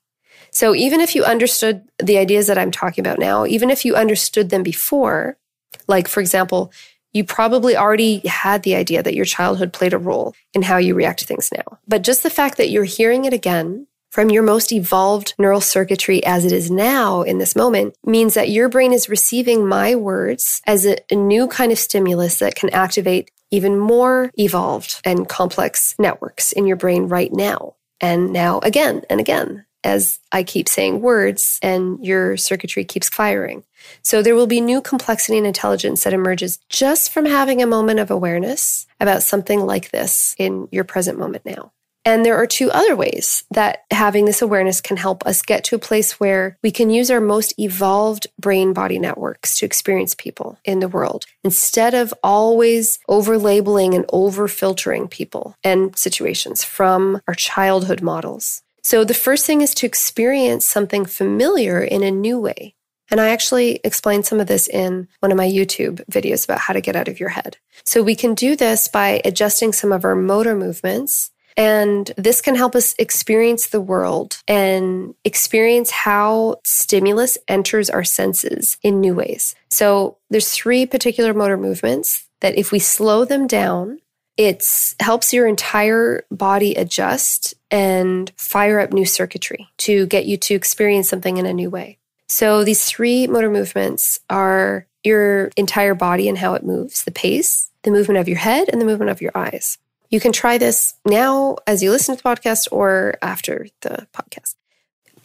So 0.55 0.73
even 0.73 1.01
if 1.01 1.15
you 1.15 1.25
understood 1.25 1.83
the 2.01 2.17
ideas 2.17 2.47
that 2.47 2.57
I'm 2.57 2.71
talking 2.71 3.05
about 3.05 3.19
now, 3.19 3.45
even 3.45 3.69
if 3.69 3.83
you 3.83 3.93
understood 3.93 4.49
them 4.49 4.63
before, 4.63 5.37
like 5.85 6.07
for 6.07 6.21
example, 6.21 6.71
you 7.11 7.25
probably 7.25 7.75
already 7.75 8.25
had 8.25 8.63
the 8.63 8.77
idea 8.77 9.03
that 9.03 9.15
your 9.15 9.25
childhood 9.25 9.73
played 9.73 9.91
a 9.91 9.97
role 9.97 10.33
in 10.53 10.61
how 10.61 10.77
you 10.77 10.95
react 10.95 11.19
to 11.19 11.25
things 11.25 11.49
now. 11.53 11.79
But 11.89 12.03
just 12.03 12.23
the 12.23 12.29
fact 12.29 12.55
that 12.55 12.69
you're 12.69 12.85
hearing 12.85 13.25
it 13.25 13.33
again 13.33 13.87
from 14.11 14.29
your 14.29 14.43
most 14.43 14.71
evolved 14.71 15.33
neural 15.37 15.59
circuitry 15.59 16.23
as 16.23 16.45
it 16.45 16.53
is 16.53 16.71
now 16.71 17.21
in 17.21 17.37
this 17.37 17.53
moment 17.53 17.93
means 18.05 18.33
that 18.35 18.49
your 18.49 18.69
brain 18.69 18.93
is 18.93 19.09
receiving 19.09 19.67
my 19.67 19.93
words 19.93 20.61
as 20.65 20.85
a, 20.85 20.95
a 21.11 21.15
new 21.15 21.49
kind 21.49 21.73
of 21.73 21.77
stimulus 21.77 22.39
that 22.39 22.55
can 22.55 22.69
activate 22.69 23.29
even 23.51 23.77
more 23.77 24.31
evolved 24.39 25.01
and 25.03 25.27
complex 25.27 25.95
networks 25.99 26.53
in 26.53 26.65
your 26.65 26.77
brain 26.77 27.09
right 27.09 27.33
now. 27.33 27.75
And 27.99 28.31
now 28.31 28.59
again 28.63 29.01
and 29.09 29.19
again 29.19 29.65
as 29.85 30.19
I 30.31 30.43
keep 30.43 30.67
saying 30.67 31.01
words 31.01 31.59
and 31.61 32.03
your 32.05 32.35
circuitry 32.35 32.83
keeps 32.83 33.07
firing. 33.07 33.63
So 34.01 34.21
there 34.21 34.35
will 34.35 34.47
be 34.47 34.61
new 34.61 34.81
complexity 34.81 35.37
and 35.37 35.47
intelligence 35.47 36.03
that 36.03 36.13
emerges 36.13 36.59
just 36.69 37.11
from 37.11 37.25
having 37.25 37.61
a 37.61 37.67
moment 37.67 37.99
of 37.99 38.09
awareness 38.11 38.87
about 38.99 39.23
something 39.23 39.61
like 39.61 39.91
this 39.91 40.35
in 40.37 40.67
your 40.71 40.83
present 40.83 41.19
moment 41.19 41.45
now. 41.45 41.71
And 42.07 42.23
there 42.23 42.37
are 42.37 42.45
two 42.45 42.69
other 42.69 42.95
ways 42.95 43.43
that 43.49 43.83
having 43.89 44.25
this 44.25 44.43
awareness 44.43 44.79
can 44.79 44.95
help 44.95 45.25
us 45.25 45.41
get 45.41 45.63
to 45.65 45.75
a 45.75 45.79
place 45.79 46.19
where 46.19 46.55
we 46.61 46.69
can 46.69 46.91
use 46.91 47.09
our 47.09 47.19
most 47.19 47.59
evolved 47.59 48.27
brain 48.39 48.73
body 48.73 48.99
networks 48.99 49.57
to 49.57 49.65
experience 49.65 50.13
people 50.13 50.59
in 50.63 50.79
the 50.79 50.87
world 50.87 51.25
instead 51.43 51.95
of 51.95 52.13
always 52.21 52.99
over 53.09 53.39
labeling 53.39 53.95
and 53.95 54.05
over 54.13 54.47
filtering 54.47 55.07
people 55.07 55.55
and 55.63 55.97
situations 55.97 56.63
from 56.63 57.21
our 57.27 57.33
childhood 57.33 58.03
models. 58.03 58.61
So 58.85 59.03
the 59.03 59.15
first 59.15 59.47
thing 59.47 59.61
is 59.61 59.73
to 59.75 59.87
experience 59.87 60.63
something 60.63 61.05
familiar 61.05 61.81
in 61.81 62.03
a 62.03 62.11
new 62.11 62.39
way. 62.39 62.75
And 63.09 63.19
I 63.19 63.29
actually 63.29 63.79
explained 63.83 64.27
some 64.27 64.39
of 64.39 64.45
this 64.45 64.67
in 64.67 65.07
one 65.21 65.31
of 65.31 65.37
my 65.37 65.47
YouTube 65.47 66.05
videos 66.05 66.45
about 66.45 66.59
how 66.59 66.73
to 66.73 66.81
get 66.81 66.95
out 66.95 67.07
of 67.07 67.19
your 67.19 67.29
head. 67.29 67.57
So 67.83 68.03
we 68.03 68.15
can 68.15 68.35
do 68.35 68.55
this 68.55 68.87
by 68.87 69.21
adjusting 69.25 69.73
some 69.73 69.91
of 69.91 70.05
our 70.05 70.13
motor 70.13 70.55
movements. 70.55 71.31
And 71.57 72.11
this 72.15 72.41
can 72.41 72.53
help 72.53 72.75
us 72.75 72.93
experience 72.99 73.69
the 73.69 73.81
world 73.81 74.37
and 74.47 75.15
experience 75.23 75.89
how 75.89 76.57
stimulus 76.63 77.39
enters 77.47 77.89
our 77.89 78.03
senses 78.03 78.77
in 78.83 79.01
new 79.01 79.15
ways. 79.15 79.55
So 79.71 80.19
there's 80.29 80.51
three 80.51 80.85
particular 80.85 81.33
motor 81.33 81.57
movements 81.57 82.27
that 82.41 82.55
if 82.55 82.71
we 82.71 82.77
slow 82.77 83.25
them 83.25 83.47
down 83.47 83.99
it 84.37 84.95
helps 84.99 85.33
your 85.33 85.47
entire 85.47 86.25
body 86.29 86.75
adjust 86.75 87.53
and 87.71 88.31
fire 88.35 88.79
up 88.79 88.91
new 88.91 89.05
circuitry 89.05 89.69
to 89.77 90.05
get 90.07 90.25
you 90.25 90.37
to 90.37 90.55
experience 90.55 91.09
something 91.09 91.37
in 91.37 91.45
a 91.45 91.53
new 91.53 91.69
way. 91.69 91.97
So 92.27 92.63
these 92.63 92.85
three 92.85 93.27
motor 93.27 93.49
movements 93.49 94.19
are 94.29 94.87
your 95.03 95.51
entire 95.55 95.93
body 95.93 96.27
and 96.27 96.37
how 96.37 96.55
it 96.55 96.65
moves, 96.65 97.03
the 97.03 97.11
pace, 97.11 97.69
the 97.83 97.91
movement 97.91 98.19
of 98.19 98.27
your 98.27 98.37
head, 98.37 98.67
and 98.69 98.81
the 98.81 98.85
movement 98.85 99.11
of 99.11 99.21
your 99.21 99.31
eyes. 99.35 99.77
You 100.09 100.19
can 100.19 100.31
try 100.31 100.57
this 100.57 100.95
now 101.05 101.57
as 101.67 101.83
you 101.83 101.91
listen 101.91 102.15
to 102.15 102.23
the 102.23 102.29
podcast 102.29 102.67
or 102.71 103.17
after 103.21 103.67
the 103.81 104.07
podcast. 104.13 104.55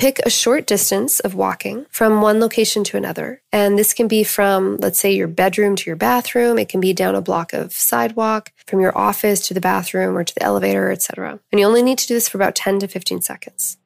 Pick 0.01 0.19
a 0.21 0.31
short 0.31 0.67
distance 0.67 1.21
of 1.21 1.35
walking 1.35 1.85
from 1.91 2.23
one 2.23 2.41
location 2.41 2.85
to 2.85 2.97
another. 2.97 3.43
And 3.53 3.79
this 3.79 3.93
can 3.93 4.09
be 4.09 4.25
from, 4.25 4.79
let's 4.79 4.99
say, 4.99 5.13
your 5.13 5.29
bedroom 5.29 5.77
to 5.77 5.91
your 5.91 5.95
bathroom. 5.95 6.59
It 6.59 6.71
can 6.71 6.81
be 6.81 6.95
down 6.95 7.15
a 7.15 7.21
block 7.21 7.53
of 7.53 7.75
sidewalk, 7.75 8.51
from 8.67 8.81
your 8.81 8.97
office 8.97 9.47
to 9.49 9.53
the 9.53 9.61
bathroom 9.61 10.17
or 10.17 10.25
to 10.25 10.35
the 10.35 10.43
elevator, 10.43 10.91
etc. 10.91 11.39
And 11.53 11.61
you 11.61 11.67
only 11.67 11.83
need 11.83 11.99
to 11.99 12.07
do 12.07 12.15
this 12.15 12.31
for 12.31 12.39
about 12.39 12.55
10 12.55 12.79
to 12.79 12.89
15 12.89 13.21
seconds. 13.21 13.77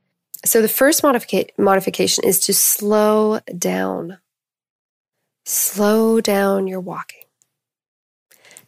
So 0.45 0.63
the 0.63 0.69
first 0.69 1.03
modifica- 1.03 1.51
modification 1.59 2.23
is 2.23 2.39
to 2.43 2.55
slow 2.55 3.41
down. 3.59 4.19
Slow 5.45 6.21
down 6.21 6.69
your 6.69 6.79
walking. 6.79 7.25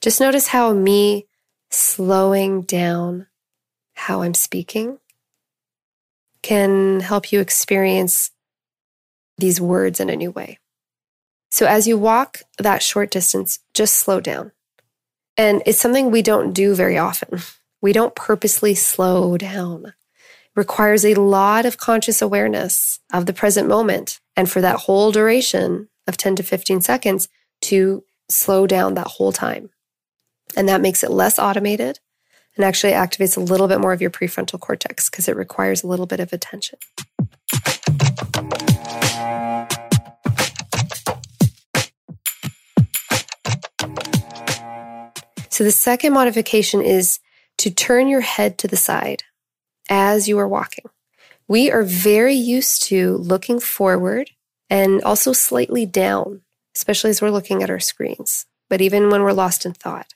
Just 0.01 0.21
notice 0.21 0.49
how 0.49 0.73
me 0.73 1.29
slowing 1.71 2.63
down 2.63 3.29
how 3.95 4.23
I'm 4.23 4.35
speaking 4.35 4.99
can 6.47 7.01
help 7.01 7.33
you 7.33 7.41
experience 7.41 8.31
these 9.37 9.61
words 9.61 9.99
in 9.99 10.09
a 10.09 10.15
new 10.15 10.31
way. 10.31 10.61
So 11.51 11.67
as 11.67 11.89
you 11.89 11.99
walk 11.99 12.43
that 12.59 12.85
short 12.85 13.11
distance, 13.11 13.59
just 13.75 13.97
slow 13.97 14.21
down. 14.21 14.53
And 15.37 15.61
it's 15.67 15.81
something 15.81 16.13
we 16.13 16.23
don't 16.23 16.53
do 16.53 16.75
very 16.75 16.97
often. 16.97 17.41
We 17.83 17.93
don't 17.93 18.15
purposely 18.17 18.75
slow 18.75 19.37
down. 19.37 19.85
It 19.85 19.95
requires 20.57 21.05
a 21.05 21.15
lot 21.15 21.67
of 21.67 21.77
conscious 21.77 22.23
awareness 22.23 23.01
of 23.13 23.27
the 23.27 23.35
present 23.35 23.69
moment. 23.69 24.19
And 24.35 24.51
for 24.51 24.63
that 24.63 24.81
whole 24.81 25.13
duration 25.13 25.89
of 26.07 26.17
10 26.17 26.37
to 26.37 26.43
15 26.43 26.81
seconds 26.81 27.29
to 27.63 28.03
slow 28.31 28.67
down 28.67 28.95
that 28.95 29.07
whole 29.07 29.31
time. 29.31 29.69
And 30.57 30.69
that 30.69 30.81
makes 30.81 31.05
it 31.05 31.11
less 31.11 31.39
automated 31.39 32.01
and 32.57 32.65
actually 32.65 32.93
activates 32.93 33.37
a 33.37 33.41
little 33.41 33.69
bit 33.69 33.81
more 33.81 33.93
of 33.93 34.01
your 34.01 34.11
prefrontal 34.11 34.59
cortex 34.59 35.11
because 35.11 35.29
it 35.29 35.37
requires 35.37 35.83
a 35.83 35.87
little 35.87 36.07
bit 36.07 36.21
of 36.21 36.33
attention. 36.33 36.79
So 45.51 45.65
the 45.65 45.73
second 45.73 46.13
modification 46.13 46.83
is 46.83 47.19
to 47.59 47.71
turn 47.71 48.09
your 48.09 48.21
head 48.21 48.59
to 48.59 48.69
the 48.69 48.77
side 48.77 49.23
as 49.89 50.29
you 50.29 50.39
are 50.39 50.49
walking. 50.49 50.85
We 51.49 51.71
are 51.71 51.83
very 51.83 52.35
used 52.35 52.83
to 52.85 53.17
looking 53.17 53.61
forward 53.61 54.31
and 54.69 55.01
also 55.03 55.33
slightly 55.33 55.87
down, 55.87 56.43
especially 56.75 57.11
as 57.11 57.23
we're 57.23 57.31
looking 57.31 57.63
at 57.63 57.71
our 57.71 57.81
screens, 57.81 58.45
but 58.69 58.81
even 58.81 59.09
when 59.09 59.23
we're 59.23 59.33
lost 59.33 59.65
in 59.65 59.73
thought. 59.73 60.13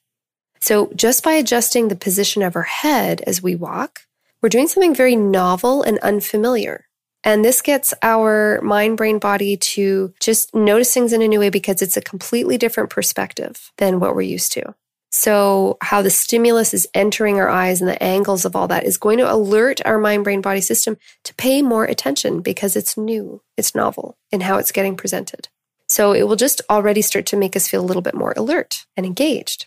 So 0.60 0.90
just 0.94 1.24
by 1.24 1.32
adjusting 1.32 1.88
the 1.88 1.96
position 1.96 2.42
of 2.42 2.56
our 2.56 2.62
head 2.62 3.22
as 3.26 3.42
we 3.42 3.56
walk, 3.56 4.02
we're 4.42 4.48
doing 4.48 4.68
something 4.68 4.94
very 4.94 5.16
novel 5.16 5.82
and 5.82 5.98
unfamiliar. 6.00 6.86
And 7.22 7.44
this 7.44 7.60
gets 7.60 7.92
our 8.02 8.60
mind, 8.62 8.96
brain, 8.96 9.18
body 9.18 9.56
to 9.56 10.14
just 10.20 10.54
notice 10.54 10.94
things 10.94 11.12
in 11.12 11.20
a 11.20 11.28
new 11.28 11.40
way 11.40 11.50
because 11.50 11.82
it's 11.82 11.96
a 11.96 12.02
completely 12.02 12.56
different 12.56 12.88
perspective 12.88 13.72
than 13.76 14.00
what 14.00 14.14
we're 14.14 14.22
used 14.22 14.52
to. 14.52 14.74
So, 15.12 15.76
how 15.82 16.02
the 16.02 16.10
stimulus 16.10 16.72
is 16.72 16.88
entering 16.94 17.40
our 17.40 17.48
eyes 17.48 17.80
and 17.80 17.90
the 17.90 18.00
angles 18.00 18.44
of 18.44 18.54
all 18.54 18.68
that 18.68 18.84
is 18.84 18.96
going 18.96 19.18
to 19.18 19.30
alert 19.30 19.80
our 19.84 19.98
mind 19.98 20.22
brain 20.22 20.40
body 20.40 20.60
system 20.60 20.96
to 21.24 21.34
pay 21.34 21.62
more 21.62 21.84
attention 21.84 22.42
because 22.42 22.76
it's 22.76 22.96
new, 22.96 23.42
it's 23.56 23.74
novel 23.74 24.16
in 24.30 24.42
how 24.42 24.58
it's 24.58 24.70
getting 24.70 24.96
presented. 24.96 25.48
So, 25.88 26.12
it 26.12 26.28
will 26.28 26.36
just 26.36 26.62
already 26.70 27.02
start 27.02 27.26
to 27.26 27.36
make 27.36 27.56
us 27.56 27.66
feel 27.66 27.80
a 27.80 27.84
little 27.84 28.02
bit 28.02 28.14
more 28.14 28.32
alert 28.36 28.86
and 28.96 29.04
engaged. 29.04 29.66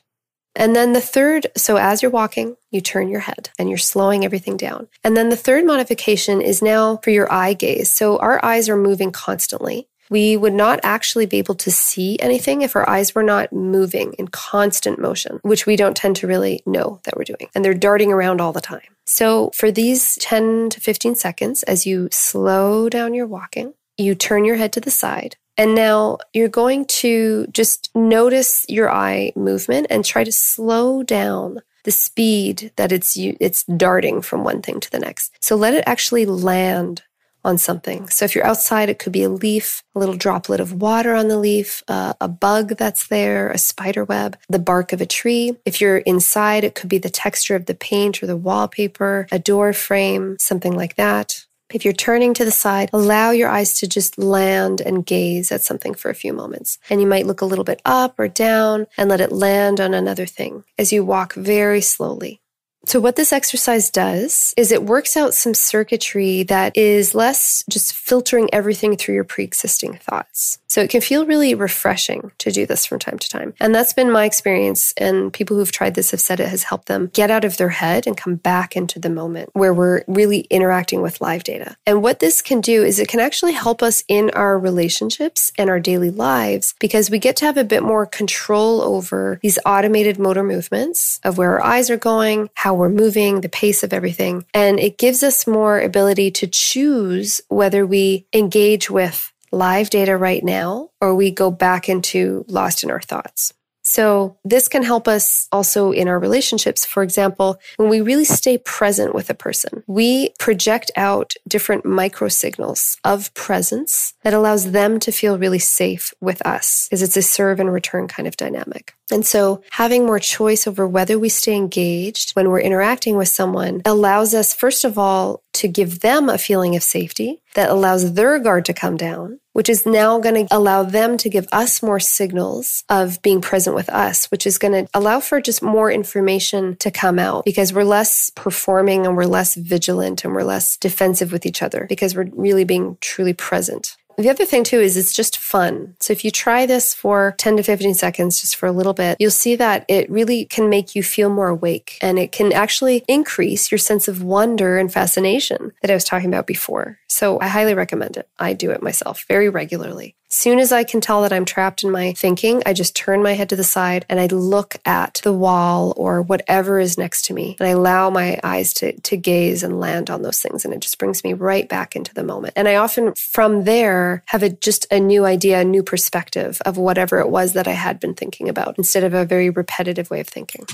And 0.56 0.76
then 0.76 0.94
the 0.94 1.02
third, 1.02 1.48
so 1.58 1.78
as 1.78 2.02
you're 2.02 2.12
walking, 2.12 2.58
you 2.70 2.82
turn 2.82 3.10
your 3.10 3.22
head 3.22 3.50
and 3.58 3.70
you're 3.70 3.78
slowing 3.78 4.24
everything 4.24 4.58
down. 4.58 4.88
And 5.04 5.18
then 5.18 5.30
the 5.30 5.36
third 5.36 5.66
modification 5.66 6.42
is 6.42 6.62
now 6.62 6.98
for 6.98 7.10
your 7.10 7.32
eye 7.32 7.54
gaze. 7.54 7.92
So 7.92 8.18
our 8.20 8.44
eyes 8.46 8.70
are 8.70 8.78
moving 8.78 9.12
constantly. 9.12 9.88
We 10.10 10.38
would 10.38 10.54
not 10.54 10.80
actually 10.84 11.26
be 11.26 11.38
able 11.38 11.56
to 11.56 11.72
see 11.72 12.20
anything 12.20 12.62
if 12.62 12.76
our 12.76 12.88
eyes 12.88 13.16
were 13.16 13.24
not 13.24 13.52
moving 13.52 14.14
in 14.14 14.28
constant 14.28 15.00
motion, 15.00 15.40
which 15.42 15.66
we 15.66 15.76
don't 15.76 15.98
tend 15.98 16.18
to 16.18 16.28
really 16.28 16.62
know 16.66 17.00
that 17.06 17.16
we're 17.18 17.24
doing. 17.24 17.50
And 17.56 17.66
they're 17.66 17.74
darting 17.74 18.12
around 18.12 18.40
all 18.40 18.54
the 18.54 18.62
time. 18.62 18.82
So 19.06 19.50
for 19.56 19.72
these 19.72 20.16
10 20.18 20.70
to 20.72 20.80
15 20.80 21.16
seconds, 21.16 21.64
as 21.64 21.88
you 21.88 22.10
slow 22.12 22.90
down 22.90 23.14
your 23.14 23.26
walking, 23.26 23.74
you 23.98 24.14
turn 24.14 24.46
your 24.46 24.58
head 24.58 24.74
to 24.74 24.82
the 24.82 24.92
side. 24.92 25.38
And 25.58 25.76
now 25.76 26.18
you're 26.34 26.50
going 26.50 26.86
to 26.86 27.48
just 27.48 27.90
notice 27.96 28.66
your 28.68 28.92
eye 28.92 29.32
movement 29.36 29.88
and 29.90 30.04
try 30.04 30.24
to 30.24 30.32
slow 30.32 31.04
down 31.04 31.62
the 31.84 31.92
speed 31.92 32.72
that 32.78 32.92
it's 32.92 33.16
it's 33.18 33.64
darting 33.66 34.22
from 34.22 34.44
one 34.44 34.62
thing 34.62 34.80
to 34.80 34.90
the 34.90 35.00
next. 35.00 35.34
So 35.42 35.56
let 35.56 35.74
it 35.74 35.84
actually 35.86 36.26
land 36.26 37.04
on 37.46 37.58
something. 37.58 38.08
So 38.08 38.26
if 38.26 38.36
you're 38.36 38.46
outside, 38.46 38.90
it 38.90 39.00
could 39.00 39.12
be 39.12 39.24
a 39.24 39.30
leaf, 39.30 39.84
a 39.96 40.00
little 40.00 40.16
droplet 40.16 40.60
of 40.60 40.82
water 40.82 41.14
on 41.14 41.28
the 41.28 41.38
leaf, 41.38 41.84
uh, 41.88 42.14
a 42.22 42.28
bug 42.28 42.70
that's 42.78 43.08
there, 43.08 43.50
a 43.50 43.58
spider 43.58 44.06
web, 44.06 44.38
the 44.48 44.60
bark 44.60 44.94
of 44.94 45.02
a 45.02 45.06
tree. 45.06 45.58
If 45.66 45.82
you're 45.82 45.98
inside, 45.98 46.64
it 46.64 46.76
could 46.76 46.90
be 46.90 47.00
the 47.00 47.10
texture 47.10 47.56
of 47.56 47.66
the 47.66 47.76
paint 47.76 48.24
or 48.24 48.28
the 48.28 48.38
wallpaper, 48.38 49.28
a 49.32 49.40
door 49.40 49.74
frame, 49.74 50.38
something 50.40 50.74
like 50.74 50.96
that. 50.96 51.46
If 51.72 51.86
you're 51.86 51.94
turning 51.94 52.34
to 52.36 52.46
the 52.46 52.52
side, 52.52 52.90
allow 52.94 53.32
your 53.32 53.50
eyes 53.50 53.80
to 53.80 53.88
just 53.88 54.20
land 54.20 54.80
and 54.82 55.06
gaze 55.06 55.52
at 55.52 55.64
something 55.64 55.96
for 55.96 56.12
a 56.12 56.16
few 56.16 56.34
moments. 56.34 56.78
And 56.90 57.02
you 57.02 57.08
might 57.08 57.26
look 57.26 57.42
a 57.42 57.46
little 57.46 57.64
bit 57.64 57.82
up 57.84 58.20
or 58.20 58.28
down 58.28 58.86
and 58.98 59.10
let 59.10 59.22
it 59.22 59.32
land 59.32 59.80
on 59.80 59.94
another 59.94 60.26
thing 60.26 60.66
as 60.78 60.94
you 60.94 61.04
walk 61.04 61.34
very 61.34 61.82
slowly. 61.82 62.43
So, 62.86 63.00
what 63.00 63.16
this 63.16 63.32
exercise 63.32 63.90
does 63.90 64.54
is 64.58 64.72
it 64.72 64.84
works 64.84 65.16
out 65.16 65.34
some 65.34 65.54
circuitry 65.54 66.44
that 66.44 66.76
is 66.76 67.16
less 67.16 67.64
just 67.70 67.94
filtering 67.94 68.50
everything 68.52 68.98
through 68.98 69.16
your 69.16 69.24
pre 69.24 69.46
existing 69.46 69.98
thoughts. 69.98 70.60
So, 70.68 70.82
it 70.82 70.90
can 70.90 71.00
feel 71.00 71.26
really 71.26 71.56
refreshing 71.56 72.32
to 72.40 72.52
do 72.52 72.66
this 72.66 72.86
from 72.86 73.00
time 73.00 73.18
to 73.20 73.30
time. 73.30 73.54
And 73.62 73.74
that's 73.74 73.94
been 73.94 74.12
my 74.12 74.26
experience. 74.26 74.94
And 74.98 75.32
people 75.32 75.56
who've 75.56 75.72
tried 75.72 75.96
this 75.96 76.12
have 76.12 76.20
said 76.20 76.40
it 76.40 76.50
has 76.50 76.64
helped 76.64 76.88
them 76.88 77.10
get 77.14 77.32
out 77.32 77.46
of 77.46 77.56
their 77.56 77.70
head 77.70 78.06
and 78.06 78.18
come 78.18 78.36
back 78.36 78.76
into 78.76 79.00
the 79.00 79.10
moment 79.10 79.50
where 79.54 79.74
we're 79.74 80.04
really 80.08 80.42
interacting 80.50 81.02
with 81.02 81.22
live 81.22 81.44
data. 81.44 81.78
And 81.86 82.04
what 82.04 82.20
this 82.20 82.42
can 82.42 82.60
do 82.60 82.84
is 82.84 83.00
it 83.00 83.08
can 83.08 83.22
actually 83.22 83.54
help 83.54 83.82
us 83.82 84.04
in 84.10 84.30
our 84.32 84.60
relationships 84.60 85.54
and 85.58 85.70
our 85.70 85.80
daily 85.80 86.12
lives 86.12 86.76
because 86.80 87.10
we 87.10 87.20
get 87.20 87.38
to 87.38 87.46
have 87.46 87.58
a 87.58 87.64
bit 87.64 87.82
more 87.82 88.06
control 88.06 88.82
over 88.82 89.40
these 89.42 89.60
automated 89.66 90.20
motor 90.20 90.44
movements 90.44 91.22
of 91.24 91.38
where 91.38 91.52
our 91.52 91.64
eyes 91.64 91.90
are 91.90 91.98
going, 91.98 92.50
how 92.56 92.73
how 92.74 92.80
we're 92.80 92.90
moving, 92.90 93.42
the 93.42 93.50
pace 93.50 93.84
of 93.84 93.94
everything. 93.94 94.46
And 94.54 94.80
it 94.80 94.98
gives 94.98 95.22
us 95.22 95.46
more 95.46 95.80
ability 95.80 96.32
to 96.32 96.48
choose 96.48 97.40
whether 97.48 97.86
we 97.86 98.26
engage 98.34 98.90
with 98.90 99.32
live 99.52 99.92
data 99.92 100.18
right 100.18 100.44
now 100.44 100.90
or 101.00 101.14
we 101.14 101.30
go 101.30 101.52
back 101.52 101.88
into 101.88 102.44
lost 102.48 102.84
in 102.84 102.90
our 102.90 103.02
thoughts. 103.02 103.54
So 103.86 104.38
this 104.46 104.70
can 104.70 104.82
help 104.82 105.08
us 105.10 105.48
also 105.52 105.92
in 105.92 106.08
our 106.08 106.18
relationships. 106.18 106.86
For 106.86 107.04
example, 107.04 107.60
when 107.76 107.90
we 107.90 108.00
really 108.00 108.24
stay 108.24 108.58
present 108.58 109.14
with 109.14 109.30
a 109.30 109.34
person, 109.34 109.84
we 109.88 110.30
project 110.40 110.90
out 110.96 111.34
different 111.48 111.84
micro 111.84 112.30
signals 112.30 112.98
of 113.04 113.34
presence 113.34 114.14
that 114.24 114.34
allows 114.34 114.72
them 114.72 115.00
to 115.02 115.12
feel 115.12 115.38
really 115.38 115.60
safe 115.60 116.14
with 116.22 116.42
us 116.48 116.88
because 116.88 117.02
it's 117.02 117.18
a 117.18 117.22
serve 117.22 117.60
and 117.60 117.74
return 117.74 118.08
kind 118.08 118.26
of 118.26 118.38
dynamic. 118.38 118.96
And 119.12 119.26
so 119.26 119.62
having 119.72 120.06
more 120.06 120.20
choice 120.20 120.66
over 120.66 120.88
whether 120.88 121.20
we 121.20 121.30
stay 121.30 121.56
engaged 121.56 122.32
when 122.32 122.50
we're 122.50 122.62
interacting 122.62 123.18
with 123.18 123.28
someone 123.28 123.82
allows 123.86 124.34
us, 124.34 124.54
first 124.54 124.86
of 124.86 124.98
all, 124.98 125.44
to 125.54 125.68
give 125.68 126.00
them 126.00 126.30
a 126.30 126.38
feeling 126.38 126.76
of 126.76 126.84
safety 126.84 127.42
that 127.54 127.70
allows 127.70 128.14
their 128.14 128.40
guard 128.40 128.66
to 128.66 128.74
come 128.74 128.98
down, 128.98 129.40
which 129.52 129.70
is 129.70 129.86
now 129.86 130.20
going 130.20 130.48
to 130.48 130.56
allow 130.56 130.82
them 130.84 131.16
to 131.18 131.30
give 131.30 131.48
us 131.52 131.84
more 131.84 132.00
signals 132.00 132.84
of 132.90 133.22
being 133.22 133.40
present 133.40 133.76
with 133.76 133.90
us, 133.90 134.26
which 134.32 134.48
is 134.48 134.58
going 134.58 134.74
to 134.74 134.90
allow 134.94 135.20
for 135.20 135.40
just 135.40 135.62
more 135.62 135.92
information 135.92 136.76
to 136.78 136.90
come 136.90 137.20
out 137.20 137.46
because 137.46 137.72
we're 137.72 137.84
less 137.84 138.32
performing 138.36 139.06
and 139.06 139.16
we're 139.16 139.26
less 139.26 139.54
vigilant 139.56 140.24
and 140.24 140.34
we're 140.34 140.44
less 140.44 140.78
defensive 140.78 141.32
with 141.32 141.46
each 141.46 141.62
other 141.62 141.86
because 141.88 142.16
we're 142.16 142.30
really 142.34 142.64
being 142.64 142.98
truly 143.00 143.34
present. 143.34 143.96
The 144.18 144.30
other 144.30 144.46
thing 144.46 144.64
too 144.64 144.80
is 144.80 144.98
it's 144.98 145.14
just 145.14 145.38
fun. 145.38 145.96
So 146.00 146.14
if 146.14 146.24
you 146.24 146.32
try 146.32 146.66
this 146.66 146.94
for 146.94 147.36
10 147.38 147.58
to 147.58 147.64
15 147.64 147.94
seconds, 147.96 148.42
just 148.42 148.56
for 148.56 148.68
a 148.68 148.72
little 148.72 148.94
bit, 148.94 149.18
you'll 149.20 149.32
see 149.32 149.56
that 149.56 149.86
it 149.88 150.10
really 150.10 150.46
can 150.46 150.70
make 150.70 150.96
you 150.96 151.04
feel 151.04 151.30
more 151.30 151.50
awake 151.50 151.98
and 152.02 152.20
it 152.20 152.32
can 152.32 152.54
actually 152.54 153.04
increase 153.08 153.72
your 153.72 153.80
sense 153.80 154.08
of 154.08 154.24
wonder 154.24 154.78
and 154.78 154.92
fascination 154.92 155.72
that 155.82 155.92
I 155.92 155.96
was 155.96 156.04
talking 156.04 156.30
about 156.30 156.48
before. 156.48 157.00
So 157.08 157.40
I 157.40 157.48
highly 157.48 157.74
recommend 157.74 158.18
it. 158.18 158.30
I 158.38 158.54
do 158.54 158.72
it 158.72 158.84
myself 158.84 159.26
very 159.28 159.50
regularly. 159.50 160.16
As 160.34 160.38
soon 160.38 160.58
as 160.58 160.72
I 160.72 160.84
can 160.84 161.00
tell 161.00 161.22
that 161.22 161.32
I'm 161.32 161.46
trapped 161.46 161.84
in 161.84 161.92
my 161.92 162.14
thinking, 162.14 162.64
I 162.66 162.74
just 162.74 162.96
turn 162.96 163.22
my 163.22 163.34
head 163.34 163.50
to 163.50 163.56
the 163.56 163.64
side 163.64 164.04
and 164.10 164.20
I 164.20 164.26
look 164.26 164.78
at 164.84 165.22
the 165.24 165.32
wall 165.32 165.94
or 165.96 166.24
whatever 166.24 166.80
is 166.80 166.98
next 166.98 167.26
to 167.26 167.36
me. 167.36 167.56
And 167.60 167.68
I 167.68 167.70
allow 167.70 168.10
my 168.10 168.40
eyes 168.44 168.74
to, 168.76 169.00
to 169.00 169.16
gaze 169.16 169.62
and 169.62 169.80
land 169.80 170.10
on 170.10 170.24
those 170.24 170.40
things. 170.40 170.66
And 170.66 170.74
it 170.74 170.80
just 170.80 170.98
brings 170.98 171.24
me 171.24 171.34
right 171.34 171.70
back 171.70 171.96
into 171.96 172.16
the 172.16 172.24
moment. 172.24 172.54
And 172.56 172.68
I 172.68 172.78
often, 172.78 173.14
from 173.14 173.66
there, 173.66 174.24
have 174.26 174.42
a, 174.42 174.50
just 174.50 174.88
a 174.92 175.00
new 175.00 175.24
idea, 175.24 175.62
a 175.62 175.64
new 175.64 175.84
perspective 175.84 176.60
of 176.66 176.78
whatever 176.78 177.20
it 177.20 177.30
was 177.30 177.54
that 177.54 177.68
I 177.68 177.74
had 177.74 178.00
been 178.00 178.16
thinking 178.16 178.50
about 178.50 178.80
instead 178.80 179.04
of 179.04 179.14
a 179.14 179.26
very 179.26 179.52
repetitive 179.52 180.10
way 180.10 180.20
of 180.20 180.28
thinking. 180.28 180.66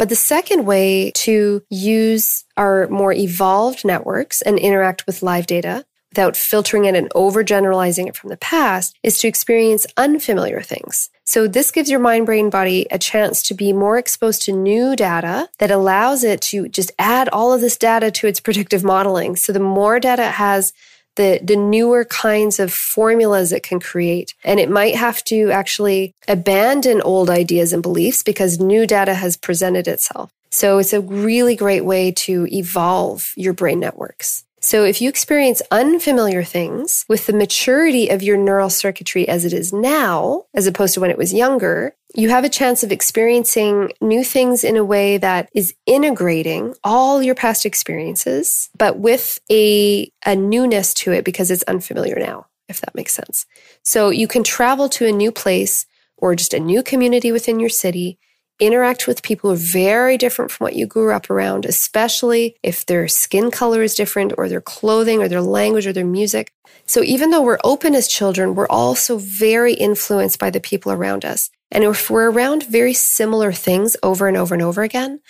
But 0.00 0.08
the 0.08 0.16
second 0.16 0.64
way 0.64 1.10
to 1.16 1.62
use 1.68 2.46
our 2.56 2.88
more 2.88 3.12
evolved 3.12 3.84
networks 3.84 4.40
and 4.40 4.58
interact 4.58 5.06
with 5.06 5.22
live 5.22 5.46
data 5.46 5.84
without 6.10 6.38
filtering 6.38 6.86
it 6.86 6.94
and 6.94 7.10
overgeneralizing 7.10 8.08
it 8.08 8.16
from 8.16 8.30
the 8.30 8.38
past 8.38 8.96
is 9.02 9.18
to 9.18 9.28
experience 9.28 9.86
unfamiliar 9.98 10.62
things. 10.62 11.10
So 11.24 11.46
this 11.46 11.70
gives 11.70 11.90
your 11.90 12.00
mind, 12.00 12.24
brain, 12.24 12.48
body 12.48 12.86
a 12.90 12.98
chance 12.98 13.42
to 13.42 13.54
be 13.54 13.74
more 13.74 13.98
exposed 13.98 14.40
to 14.44 14.52
new 14.52 14.96
data 14.96 15.50
that 15.58 15.70
allows 15.70 16.24
it 16.24 16.40
to 16.42 16.70
just 16.70 16.92
add 16.98 17.28
all 17.28 17.52
of 17.52 17.60
this 17.60 17.76
data 17.76 18.10
to 18.10 18.26
its 18.26 18.40
predictive 18.46 18.82
modeling. 18.82 19.36
So 19.36 19.52
the 19.52 19.60
more 19.60 20.00
data 20.00 20.28
it 20.28 20.32
has, 20.32 20.72
the, 21.16 21.40
the 21.42 21.56
newer 21.56 22.04
kinds 22.04 22.58
of 22.58 22.72
formulas 22.72 23.52
it 23.52 23.62
can 23.62 23.80
create. 23.80 24.34
And 24.44 24.60
it 24.60 24.70
might 24.70 24.94
have 24.94 25.22
to 25.24 25.50
actually 25.50 26.14
abandon 26.28 27.00
old 27.02 27.30
ideas 27.30 27.72
and 27.72 27.82
beliefs 27.82 28.22
because 28.22 28.58
new 28.60 28.86
data 28.86 29.14
has 29.14 29.36
presented 29.36 29.88
itself. 29.88 30.30
So 30.50 30.78
it's 30.78 30.92
a 30.92 31.00
really 31.00 31.54
great 31.54 31.84
way 31.84 32.10
to 32.12 32.46
evolve 32.50 33.32
your 33.36 33.52
brain 33.52 33.80
networks. 33.80 34.44
So 34.60 34.84
if 34.84 35.00
you 35.00 35.08
experience 35.08 35.62
unfamiliar 35.70 36.44
things 36.44 37.06
with 37.08 37.26
the 37.26 37.32
maturity 37.32 38.10
of 38.10 38.22
your 38.22 38.36
neural 38.36 38.68
circuitry 38.68 39.26
as 39.26 39.46
it 39.46 39.54
is 39.54 39.72
now, 39.72 40.44
as 40.54 40.66
opposed 40.66 40.94
to 40.94 41.00
when 41.00 41.10
it 41.10 41.16
was 41.16 41.32
younger, 41.32 41.96
you 42.14 42.28
have 42.28 42.44
a 42.44 42.50
chance 42.50 42.82
of 42.82 42.92
experiencing 42.92 43.92
new 44.02 44.22
things 44.22 44.62
in 44.62 44.76
a 44.76 44.84
way 44.84 45.16
that 45.16 45.48
is 45.54 45.74
integrating 45.86 46.74
all 46.84 47.22
your 47.22 47.34
past 47.34 47.64
experiences, 47.64 48.68
but 48.76 48.98
with 48.98 49.40
a, 49.50 50.12
a 50.26 50.36
newness 50.36 50.92
to 50.92 51.12
it 51.12 51.24
because 51.24 51.50
it's 51.50 51.62
unfamiliar 51.62 52.18
now, 52.18 52.46
if 52.68 52.82
that 52.82 52.94
makes 52.94 53.14
sense. 53.14 53.46
So 53.82 54.10
you 54.10 54.28
can 54.28 54.44
travel 54.44 54.90
to 54.90 55.06
a 55.06 55.12
new 55.12 55.32
place 55.32 55.86
or 56.18 56.34
just 56.34 56.52
a 56.52 56.60
new 56.60 56.82
community 56.82 57.32
within 57.32 57.60
your 57.60 57.70
city 57.70 58.18
interact 58.60 59.06
with 59.06 59.22
people 59.22 59.50
who 59.50 59.54
are 59.54 59.58
very 59.58 60.16
different 60.16 60.50
from 60.50 60.64
what 60.64 60.76
you 60.76 60.86
grew 60.86 61.12
up 61.12 61.30
around, 61.30 61.64
especially 61.64 62.56
if 62.62 62.86
their 62.86 63.08
skin 63.08 63.50
color 63.50 63.82
is 63.82 63.94
different 63.94 64.32
or 64.38 64.48
their 64.48 64.60
clothing 64.60 65.20
or 65.20 65.28
their 65.28 65.40
language 65.40 65.86
or 65.86 65.92
their 65.92 66.06
music. 66.06 66.52
So 66.86 67.02
even 67.02 67.30
though 67.30 67.42
we're 67.42 67.58
open 67.64 67.94
as 67.94 68.08
children, 68.08 68.54
we're 68.54 68.68
also 68.68 69.16
very 69.18 69.74
influenced 69.74 70.38
by 70.38 70.50
the 70.50 70.60
people 70.60 70.92
around 70.92 71.24
us. 71.24 71.50
And 71.70 71.84
if 71.84 72.10
we're 72.10 72.30
around 72.30 72.64
very 72.64 72.94
similar 72.94 73.52
things 73.52 73.96
over 74.02 74.26
and 74.26 74.36
over 74.36 74.54
and 74.54 74.62
over 74.62 74.82
again, 74.82 75.20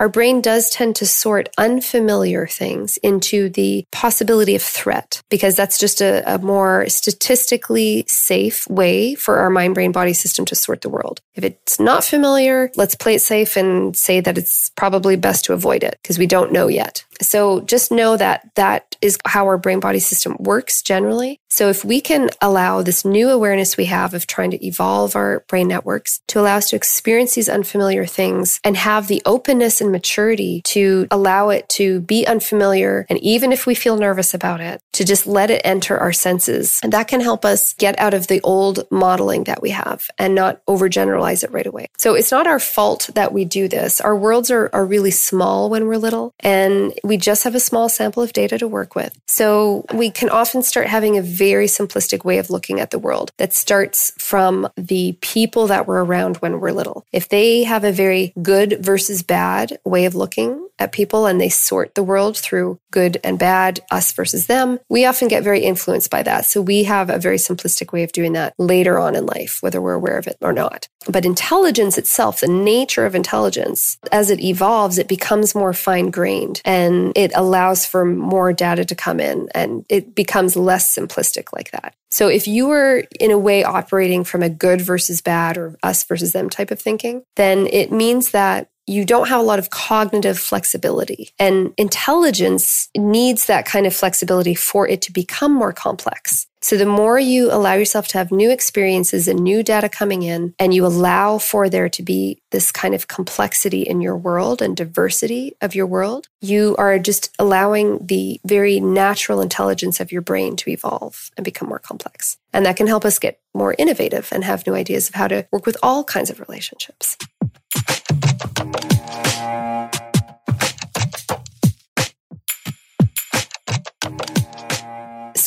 our 0.00 0.08
brain 0.08 0.40
does 0.40 0.70
tend 0.70 0.96
to 0.96 1.06
sort 1.06 1.50
unfamiliar 1.58 2.46
things 2.46 2.96
into 2.98 3.50
the 3.50 3.84
possibility 3.92 4.54
of 4.54 4.62
threat 4.62 5.20
because 5.28 5.54
that's 5.54 5.78
just 5.78 6.00
a, 6.00 6.34
a 6.34 6.38
more 6.38 6.88
statistically 6.88 8.04
safe 8.08 8.66
way 8.68 9.14
for 9.14 9.36
our 9.36 9.50
mind 9.50 9.74
brain 9.74 9.92
body 9.92 10.14
system 10.14 10.46
to 10.46 10.54
sort 10.54 10.80
the 10.80 10.88
world. 10.88 11.20
If 11.34 11.44
it's 11.44 11.78
not 11.78 12.02
familiar, 12.02 12.70
let's 12.76 12.94
play 12.94 13.14
it 13.16 13.20
safe 13.20 13.56
and 13.58 13.94
say 13.94 14.20
that 14.22 14.38
it's 14.38 14.70
probably 14.74 15.16
best 15.16 15.44
to 15.44 15.52
avoid 15.52 15.84
it 15.84 15.98
because 16.02 16.18
we 16.18 16.26
don't 16.26 16.50
know 16.50 16.66
yet. 16.66 17.04
So 17.20 17.60
just 17.60 17.92
know 17.92 18.16
that 18.16 18.50
that 18.54 18.96
is 19.00 19.18
how 19.24 19.46
our 19.46 19.58
brain 19.58 19.80
body 19.80 19.98
system 19.98 20.36
works 20.38 20.82
generally. 20.82 21.40
So 21.48 21.68
if 21.68 21.84
we 21.84 22.00
can 22.00 22.30
allow 22.40 22.82
this 22.82 23.04
new 23.04 23.30
awareness 23.30 23.76
we 23.76 23.86
have 23.86 24.14
of 24.14 24.26
trying 24.26 24.50
to 24.52 24.66
evolve 24.66 25.16
our 25.16 25.44
brain 25.48 25.68
networks 25.68 26.20
to 26.28 26.40
allow 26.40 26.56
us 26.56 26.70
to 26.70 26.76
experience 26.76 27.34
these 27.34 27.48
unfamiliar 27.48 28.06
things 28.06 28.60
and 28.62 28.76
have 28.76 29.08
the 29.08 29.22
openness 29.26 29.80
and 29.80 29.90
maturity 29.90 30.62
to 30.66 31.08
allow 31.10 31.48
it 31.48 31.68
to 31.70 32.00
be 32.00 32.26
unfamiliar. 32.26 33.06
And 33.08 33.18
even 33.20 33.52
if 33.52 33.66
we 33.66 33.74
feel 33.74 33.96
nervous 33.96 34.34
about 34.34 34.60
it, 34.60 34.80
to 34.92 35.04
just 35.04 35.26
let 35.26 35.50
it 35.50 35.62
enter 35.64 35.98
our 35.98 36.12
senses. 36.12 36.80
And 36.82 36.92
that 36.92 37.08
can 37.08 37.20
help 37.20 37.44
us 37.44 37.74
get 37.74 37.98
out 37.98 38.14
of 38.14 38.26
the 38.26 38.40
old 38.42 38.86
modeling 38.90 39.44
that 39.44 39.62
we 39.62 39.70
have 39.70 40.08
and 40.18 40.34
not 40.34 40.64
overgeneralize 40.66 41.42
it 41.42 41.52
right 41.52 41.66
away. 41.66 41.86
So 41.98 42.14
it's 42.14 42.30
not 42.30 42.46
our 42.46 42.60
fault 42.60 43.10
that 43.14 43.32
we 43.32 43.44
do 43.44 43.68
this. 43.68 44.00
Our 44.00 44.16
worlds 44.16 44.50
are, 44.50 44.70
are 44.72 44.84
really 44.84 45.10
small 45.10 45.70
when 45.70 45.86
we're 45.86 45.98
little 45.98 46.32
and 46.40 46.92
we 47.10 47.16
just 47.16 47.42
have 47.42 47.56
a 47.56 47.60
small 47.60 47.88
sample 47.88 48.22
of 48.22 48.32
data 48.32 48.56
to 48.56 48.68
work 48.68 48.94
with. 48.94 49.18
So 49.26 49.84
we 49.92 50.12
can 50.12 50.30
often 50.30 50.62
start 50.62 50.86
having 50.86 51.18
a 51.18 51.22
very 51.22 51.66
simplistic 51.66 52.24
way 52.24 52.38
of 52.38 52.50
looking 52.50 52.78
at 52.78 52.92
the 52.92 53.00
world 53.00 53.32
that 53.36 53.52
starts 53.52 54.12
from 54.16 54.68
the 54.76 55.18
people 55.20 55.66
that 55.66 55.88
were 55.88 56.04
around 56.04 56.36
when 56.36 56.60
we're 56.60 56.70
little. 56.70 57.04
If 57.10 57.28
they 57.28 57.64
have 57.64 57.82
a 57.82 57.90
very 57.90 58.32
good 58.40 58.78
versus 58.80 59.24
bad 59.24 59.80
way 59.84 60.04
of 60.04 60.14
looking 60.14 60.68
at 60.78 60.92
people 60.92 61.26
and 61.26 61.40
they 61.40 61.48
sort 61.48 61.94
the 61.94 62.02
world 62.02 62.36
through 62.38 62.78
good 62.92 63.18
and 63.24 63.38
bad, 63.38 63.80
us 63.90 64.12
versus 64.12 64.46
them, 64.46 64.78
we 64.88 65.04
often 65.04 65.28
get 65.28 65.44
very 65.44 65.60
influenced 65.60 66.10
by 66.10 66.22
that. 66.22 66.46
So 66.46 66.62
we 66.62 66.84
have 66.84 67.10
a 67.10 67.18
very 67.18 67.36
simplistic 67.36 67.92
way 67.92 68.04
of 68.04 68.12
doing 68.12 68.32
that 68.34 68.54
later 68.56 68.98
on 68.98 69.14
in 69.14 69.26
life, 69.26 69.58
whether 69.60 69.80
we're 69.82 69.94
aware 69.94 70.16
of 70.16 70.26
it 70.26 70.38
or 70.40 70.52
not. 70.52 70.88
But 71.08 71.24
intelligence 71.24 71.98
itself, 71.98 72.40
the 72.40 72.48
nature 72.48 73.04
of 73.04 73.14
intelligence, 73.14 73.98
as 74.12 74.30
it 74.30 74.40
evolves, 74.40 74.98
it 74.98 75.08
becomes 75.08 75.54
more 75.54 75.72
fine 75.72 76.10
grained 76.10 76.62
and 76.64 76.99
Um, 77.06 77.12
it 77.16 77.32
allows 77.34 77.86
for 77.86 78.04
more 78.04 78.52
data 78.52 78.84
to 78.84 78.94
come 78.94 79.20
in 79.20 79.48
and 79.54 79.84
it 79.88 80.14
becomes 80.14 80.56
less 80.56 80.94
simplistic 80.96 81.52
like 81.52 81.70
that. 81.72 81.94
So 82.10 82.28
if 82.28 82.48
you 82.48 82.66
were 82.66 83.04
in 83.18 83.30
a 83.30 83.38
way 83.38 83.62
operating 83.64 84.24
from 84.24 84.42
a 84.42 84.50
good 84.50 84.80
versus 84.80 85.20
bad 85.20 85.56
or 85.56 85.76
us 85.82 86.02
versus 86.04 86.32
them 86.32 86.50
type 86.50 86.70
of 86.70 86.80
thinking, 86.80 87.22
then 87.36 87.66
it 87.68 87.92
means 87.92 88.32
that 88.32 88.70
you 88.90 89.04
don't 89.04 89.28
have 89.28 89.40
a 89.40 89.44
lot 89.44 89.60
of 89.60 89.70
cognitive 89.70 90.36
flexibility. 90.36 91.30
And 91.38 91.72
intelligence 91.76 92.88
needs 92.96 93.46
that 93.46 93.64
kind 93.64 93.86
of 93.86 93.94
flexibility 93.94 94.56
for 94.56 94.88
it 94.88 95.00
to 95.02 95.12
become 95.12 95.52
more 95.54 95.72
complex. 95.72 96.48
So 96.60 96.76
the 96.76 96.86
more 96.86 97.18
you 97.18 97.50
allow 97.52 97.74
yourself 97.74 98.08
to 98.08 98.18
have 98.18 98.32
new 98.32 98.50
experiences 98.50 99.28
and 99.28 99.40
new 99.40 99.62
data 99.62 99.88
coming 99.88 100.22
in, 100.22 100.54
and 100.58 100.74
you 100.74 100.84
allow 100.84 101.38
for 101.38 101.70
there 101.70 101.88
to 101.88 102.02
be 102.02 102.42
this 102.50 102.70
kind 102.70 102.94
of 102.94 103.08
complexity 103.08 103.82
in 103.82 104.00
your 104.00 104.16
world 104.16 104.60
and 104.60 104.76
diversity 104.76 105.54
of 105.62 105.74
your 105.74 105.86
world, 105.86 106.26
you 106.40 106.74
are 106.76 106.98
just 106.98 107.34
allowing 107.38 108.04
the 108.04 108.40
very 108.44 108.78
natural 108.80 109.40
intelligence 109.40 110.00
of 110.00 110.12
your 110.12 110.20
brain 110.20 110.56
to 110.56 110.68
evolve 110.68 111.30
and 111.36 111.44
become 111.44 111.68
more 111.68 111.78
complex. 111.78 112.36
And 112.52 112.66
that 112.66 112.76
can 112.76 112.88
help 112.88 113.04
us 113.04 113.18
get 113.18 113.40
more 113.54 113.74
innovative 113.78 114.28
and 114.32 114.44
have 114.44 114.66
new 114.66 114.74
ideas 114.74 115.08
of 115.08 115.14
how 115.14 115.28
to 115.28 115.46
work 115.52 115.64
with 115.64 115.78
all 115.82 116.04
kinds 116.04 116.28
of 116.28 116.40
relationships. 116.40 117.16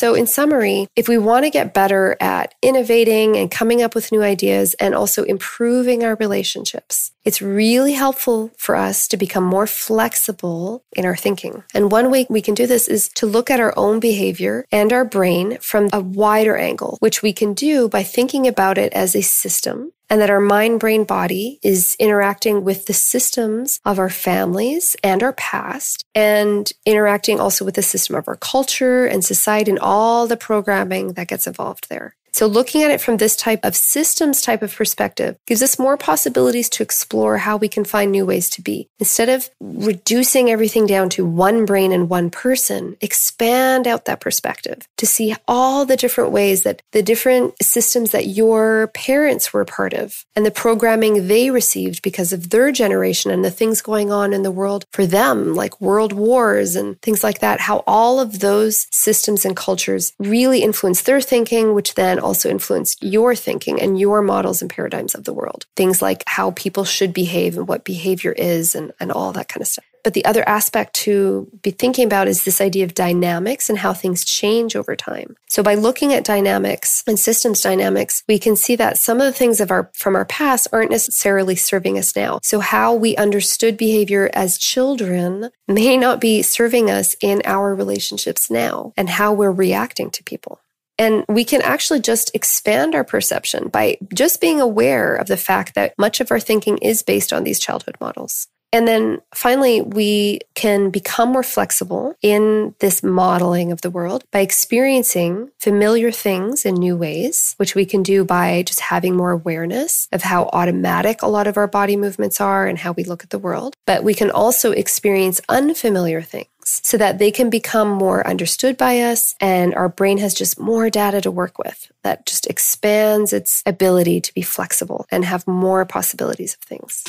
So, 0.04 0.14
in 0.14 0.26
summary, 0.26 0.86
if 0.96 1.08
we 1.08 1.16
want 1.16 1.46
to 1.46 1.50
get 1.50 1.72
better 1.72 2.14
at 2.20 2.54
innovating 2.60 3.38
and 3.38 3.50
coming 3.50 3.80
up 3.80 3.94
with 3.94 4.12
new 4.12 4.20
ideas 4.20 4.74
and 4.74 4.94
also 4.94 5.22
improving 5.22 6.04
our 6.04 6.14
relationships, 6.16 7.12
it's 7.24 7.42
really 7.42 7.94
helpful 7.94 8.50
for 8.56 8.76
us 8.76 9.08
to 9.08 9.16
become 9.16 9.44
more 9.44 9.66
flexible 9.66 10.84
in 10.94 11.04
our 11.04 11.16
thinking. 11.16 11.64
And 11.74 11.90
one 11.90 12.10
way 12.10 12.26
we 12.28 12.42
can 12.42 12.54
do 12.54 12.66
this 12.66 12.88
is 12.88 13.08
to 13.10 13.26
look 13.26 13.50
at 13.50 13.60
our 13.60 13.72
own 13.76 14.00
behavior 14.00 14.66
and 14.70 14.92
our 14.92 15.04
brain 15.04 15.58
from 15.60 15.88
a 15.92 16.00
wider 16.00 16.56
angle, 16.56 16.98
which 17.00 17.22
we 17.22 17.32
can 17.32 17.54
do 17.54 17.88
by 17.88 18.02
thinking 18.02 18.46
about 18.46 18.78
it 18.78 18.92
as 18.92 19.14
a 19.14 19.22
system 19.22 19.92
and 20.10 20.20
that 20.20 20.30
our 20.30 20.40
mind, 20.40 20.80
brain, 20.80 21.04
body 21.04 21.58
is 21.62 21.96
interacting 21.98 22.62
with 22.62 22.86
the 22.86 22.92
systems 22.92 23.80
of 23.84 23.98
our 23.98 24.10
families 24.10 24.96
and 25.02 25.22
our 25.22 25.32
past 25.32 26.04
and 26.14 26.72
interacting 26.84 27.40
also 27.40 27.64
with 27.64 27.74
the 27.74 27.82
system 27.82 28.14
of 28.14 28.28
our 28.28 28.36
culture 28.36 29.06
and 29.06 29.24
society 29.24 29.70
and 29.70 29.80
all 29.80 30.26
the 30.26 30.36
programming 30.36 31.14
that 31.14 31.28
gets 31.28 31.46
involved 31.46 31.88
there. 31.88 32.14
So 32.34 32.48
looking 32.48 32.82
at 32.82 32.90
it 32.90 33.00
from 33.00 33.18
this 33.18 33.36
type 33.36 33.60
of 33.62 33.76
systems 33.76 34.42
type 34.42 34.60
of 34.60 34.74
perspective 34.74 35.38
gives 35.46 35.62
us 35.62 35.78
more 35.78 35.96
possibilities 35.96 36.68
to 36.70 36.82
explore 36.82 37.38
how 37.38 37.56
we 37.56 37.68
can 37.68 37.84
find 37.84 38.10
new 38.10 38.26
ways 38.26 38.50
to 38.50 38.60
be. 38.60 38.88
Instead 38.98 39.28
of 39.28 39.48
reducing 39.60 40.50
everything 40.50 40.84
down 40.84 41.10
to 41.10 41.24
one 41.24 41.64
brain 41.64 41.92
and 41.92 42.10
one 42.10 42.30
person, 42.30 42.96
expand 43.00 43.86
out 43.86 44.06
that 44.06 44.20
perspective 44.20 44.88
to 44.96 45.06
see 45.06 45.36
all 45.46 45.86
the 45.86 45.96
different 45.96 46.32
ways 46.32 46.64
that 46.64 46.82
the 46.90 47.04
different 47.04 47.54
systems 47.62 48.10
that 48.10 48.26
your 48.26 48.88
parents 48.94 49.52
were 49.52 49.64
part 49.64 49.92
of 49.94 50.24
and 50.34 50.44
the 50.44 50.50
programming 50.50 51.28
they 51.28 51.50
received 51.50 52.02
because 52.02 52.32
of 52.32 52.50
their 52.50 52.72
generation 52.72 53.30
and 53.30 53.44
the 53.44 53.50
things 53.50 53.80
going 53.80 54.10
on 54.10 54.32
in 54.32 54.42
the 54.42 54.50
world 54.50 54.86
for 54.90 55.06
them, 55.06 55.54
like 55.54 55.80
world 55.80 56.12
wars 56.12 56.74
and 56.74 57.00
things 57.00 57.22
like 57.22 57.38
that, 57.38 57.60
how 57.60 57.84
all 57.86 58.18
of 58.18 58.40
those 58.40 58.88
systems 58.90 59.44
and 59.44 59.54
cultures 59.54 60.12
really 60.18 60.64
influence 60.64 61.02
their 61.02 61.20
thinking, 61.20 61.74
which 61.74 61.94
then 61.94 62.23
also 62.24 62.48
influence 62.48 62.96
your 63.00 63.34
thinking 63.34 63.80
and 63.80 63.98
your 63.98 64.22
models 64.22 64.62
and 64.62 64.70
paradigms 64.70 65.14
of 65.14 65.24
the 65.24 65.32
world. 65.32 65.66
Things 65.76 66.02
like 66.02 66.24
how 66.26 66.50
people 66.52 66.84
should 66.84 67.12
behave 67.12 67.56
and 67.56 67.68
what 67.68 67.84
behavior 67.84 68.32
is 68.32 68.74
and, 68.74 68.92
and 68.98 69.12
all 69.12 69.32
that 69.32 69.48
kind 69.48 69.62
of 69.62 69.68
stuff. 69.68 69.84
But 70.04 70.12
the 70.12 70.24
other 70.26 70.46
aspect 70.46 70.92
to 71.04 71.48
be 71.62 71.70
thinking 71.70 72.04
about 72.04 72.28
is 72.28 72.44
this 72.44 72.60
idea 72.60 72.84
of 72.84 72.94
dynamics 72.94 73.70
and 73.70 73.78
how 73.78 73.94
things 73.94 74.22
change 74.22 74.76
over 74.76 74.94
time. 74.94 75.34
So 75.48 75.62
by 75.62 75.74
looking 75.74 76.12
at 76.12 76.24
dynamics 76.24 77.02
and 77.06 77.18
systems 77.18 77.62
dynamics, 77.62 78.22
we 78.28 78.38
can 78.38 78.54
see 78.54 78.76
that 78.76 78.98
some 78.98 79.18
of 79.18 79.24
the 79.24 79.32
things 79.32 79.60
of 79.60 79.70
our 79.70 79.90
from 79.94 80.14
our 80.14 80.26
past 80.26 80.68
aren't 80.72 80.90
necessarily 80.90 81.56
serving 81.56 81.98
us 81.98 82.14
now. 82.14 82.38
So 82.42 82.60
how 82.60 82.94
we 82.94 83.16
understood 83.16 83.78
behavior 83.78 84.30
as 84.34 84.58
children 84.58 85.50
may 85.66 85.96
not 85.96 86.20
be 86.20 86.42
serving 86.42 86.90
us 86.90 87.16
in 87.22 87.40
our 87.46 87.74
relationships 87.74 88.50
now 88.50 88.92
and 88.98 89.08
how 89.08 89.32
we're 89.32 89.50
reacting 89.50 90.10
to 90.10 90.22
people. 90.22 90.60
And 90.98 91.24
we 91.28 91.44
can 91.44 91.62
actually 91.62 92.00
just 92.00 92.30
expand 92.34 92.94
our 92.94 93.04
perception 93.04 93.68
by 93.68 93.98
just 94.14 94.40
being 94.40 94.60
aware 94.60 95.16
of 95.16 95.26
the 95.26 95.36
fact 95.36 95.74
that 95.74 95.94
much 95.98 96.20
of 96.20 96.30
our 96.30 96.40
thinking 96.40 96.78
is 96.78 97.02
based 97.02 97.32
on 97.32 97.44
these 97.44 97.58
childhood 97.58 97.96
models. 98.00 98.48
And 98.74 98.88
then 98.88 99.20
finally, 99.32 99.82
we 99.82 100.40
can 100.56 100.90
become 100.90 101.28
more 101.28 101.44
flexible 101.44 102.16
in 102.22 102.74
this 102.80 103.04
modeling 103.04 103.70
of 103.70 103.82
the 103.82 103.90
world 103.90 104.24
by 104.32 104.40
experiencing 104.40 105.52
familiar 105.60 106.10
things 106.10 106.64
in 106.64 106.74
new 106.74 106.96
ways, 106.96 107.54
which 107.56 107.76
we 107.76 107.86
can 107.86 108.02
do 108.02 108.24
by 108.24 108.64
just 108.64 108.80
having 108.80 109.14
more 109.14 109.30
awareness 109.30 110.08
of 110.10 110.22
how 110.22 110.50
automatic 110.52 111.22
a 111.22 111.28
lot 111.28 111.46
of 111.46 111.56
our 111.56 111.68
body 111.68 111.96
movements 111.96 112.40
are 112.40 112.66
and 112.66 112.78
how 112.78 112.90
we 112.90 113.04
look 113.04 113.22
at 113.22 113.30
the 113.30 113.38
world. 113.38 113.76
But 113.86 114.02
we 114.02 114.12
can 114.12 114.32
also 114.32 114.72
experience 114.72 115.40
unfamiliar 115.48 116.20
things 116.20 116.48
so 116.64 116.96
that 116.96 117.18
they 117.18 117.30
can 117.30 117.50
become 117.50 117.88
more 117.88 118.26
understood 118.26 118.76
by 118.76 119.00
us 119.00 119.34
and 119.40 119.74
our 119.74 119.88
brain 119.88 120.18
has 120.18 120.34
just 120.34 120.58
more 120.58 120.90
data 120.90 121.20
to 121.20 121.30
work 121.30 121.58
with 121.58 121.90
that 122.02 122.26
just 122.26 122.46
expands 122.46 123.32
its 123.32 123.62
ability 123.66 124.20
to 124.20 124.32
be 124.34 124.42
flexible 124.42 125.06
and 125.10 125.24
have 125.24 125.46
more 125.46 125.84
possibilities 125.84 126.54
of 126.54 126.60
things. 126.60 127.04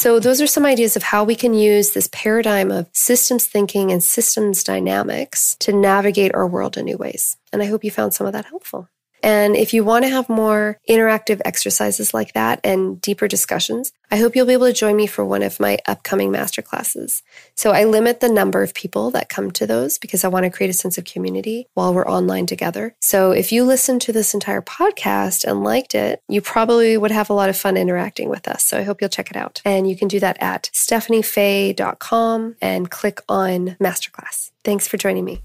So, 0.00 0.18
those 0.18 0.40
are 0.40 0.46
some 0.46 0.64
ideas 0.64 0.96
of 0.96 1.02
how 1.02 1.24
we 1.24 1.34
can 1.34 1.52
use 1.52 1.90
this 1.90 2.08
paradigm 2.10 2.70
of 2.70 2.88
systems 2.94 3.46
thinking 3.46 3.92
and 3.92 4.02
systems 4.02 4.64
dynamics 4.64 5.58
to 5.60 5.74
navigate 5.74 6.34
our 6.34 6.46
world 6.46 6.78
in 6.78 6.86
new 6.86 6.96
ways. 6.96 7.36
And 7.52 7.62
I 7.62 7.66
hope 7.66 7.84
you 7.84 7.90
found 7.90 8.14
some 8.14 8.26
of 8.26 8.32
that 8.32 8.46
helpful. 8.46 8.88
And 9.22 9.56
if 9.56 9.74
you 9.74 9.84
want 9.84 10.04
to 10.04 10.10
have 10.10 10.28
more 10.28 10.78
interactive 10.88 11.40
exercises 11.44 12.14
like 12.14 12.32
that 12.32 12.60
and 12.64 13.00
deeper 13.00 13.28
discussions, 13.28 13.92
I 14.10 14.16
hope 14.16 14.34
you'll 14.34 14.46
be 14.46 14.54
able 14.54 14.66
to 14.66 14.72
join 14.72 14.96
me 14.96 15.06
for 15.06 15.24
one 15.24 15.42
of 15.42 15.60
my 15.60 15.78
upcoming 15.86 16.30
masterclasses. 16.30 17.22
So 17.54 17.70
I 17.70 17.84
limit 17.84 18.20
the 18.20 18.28
number 18.28 18.62
of 18.62 18.74
people 18.74 19.10
that 19.12 19.28
come 19.28 19.50
to 19.52 19.66
those 19.66 19.98
because 19.98 20.24
I 20.24 20.28
want 20.28 20.44
to 20.44 20.50
create 20.50 20.70
a 20.70 20.74
sense 20.74 20.98
of 20.98 21.04
community 21.04 21.66
while 21.74 21.94
we're 21.94 22.08
online 22.08 22.46
together. 22.46 22.94
So 23.00 23.32
if 23.32 23.52
you 23.52 23.64
listened 23.64 24.00
to 24.02 24.12
this 24.12 24.34
entire 24.34 24.62
podcast 24.62 25.44
and 25.44 25.62
liked 25.62 25.94
it, 25.94 26.22
you 26.28 26.40
probably 26.40 26.96
would 26.96 27.10
have 27.10 27.30
a 27.30 27.34
lot 27.34 27.48
of 27.48 27.56
fun 27.56 27.76
interacting 27.76 28.28
with 28.28 28.48
us. 28.48 28.64
So 28.64 28.78
I 28.78 28.82
hope 28.82 29.00
you'll 29.00 29.10
check 29.10 29.30
it 29.30 29.36
out. 29.36 29.62
And 29.64 29.88
you 29.88 29.96
can 29.96 30.08
do 30.08 30.20
that 30.20 30.36
at 30.40 30.70
stephaniefay.com 30.72 32.56
and 32.60 32.90
click 32.90 33.20
on 33.28 33.76
masterclass. 33.80 34.50
Thanks 34.64 34.88
for 34.88 34.96
joining 34.96 35.24
me. 35.24 35.42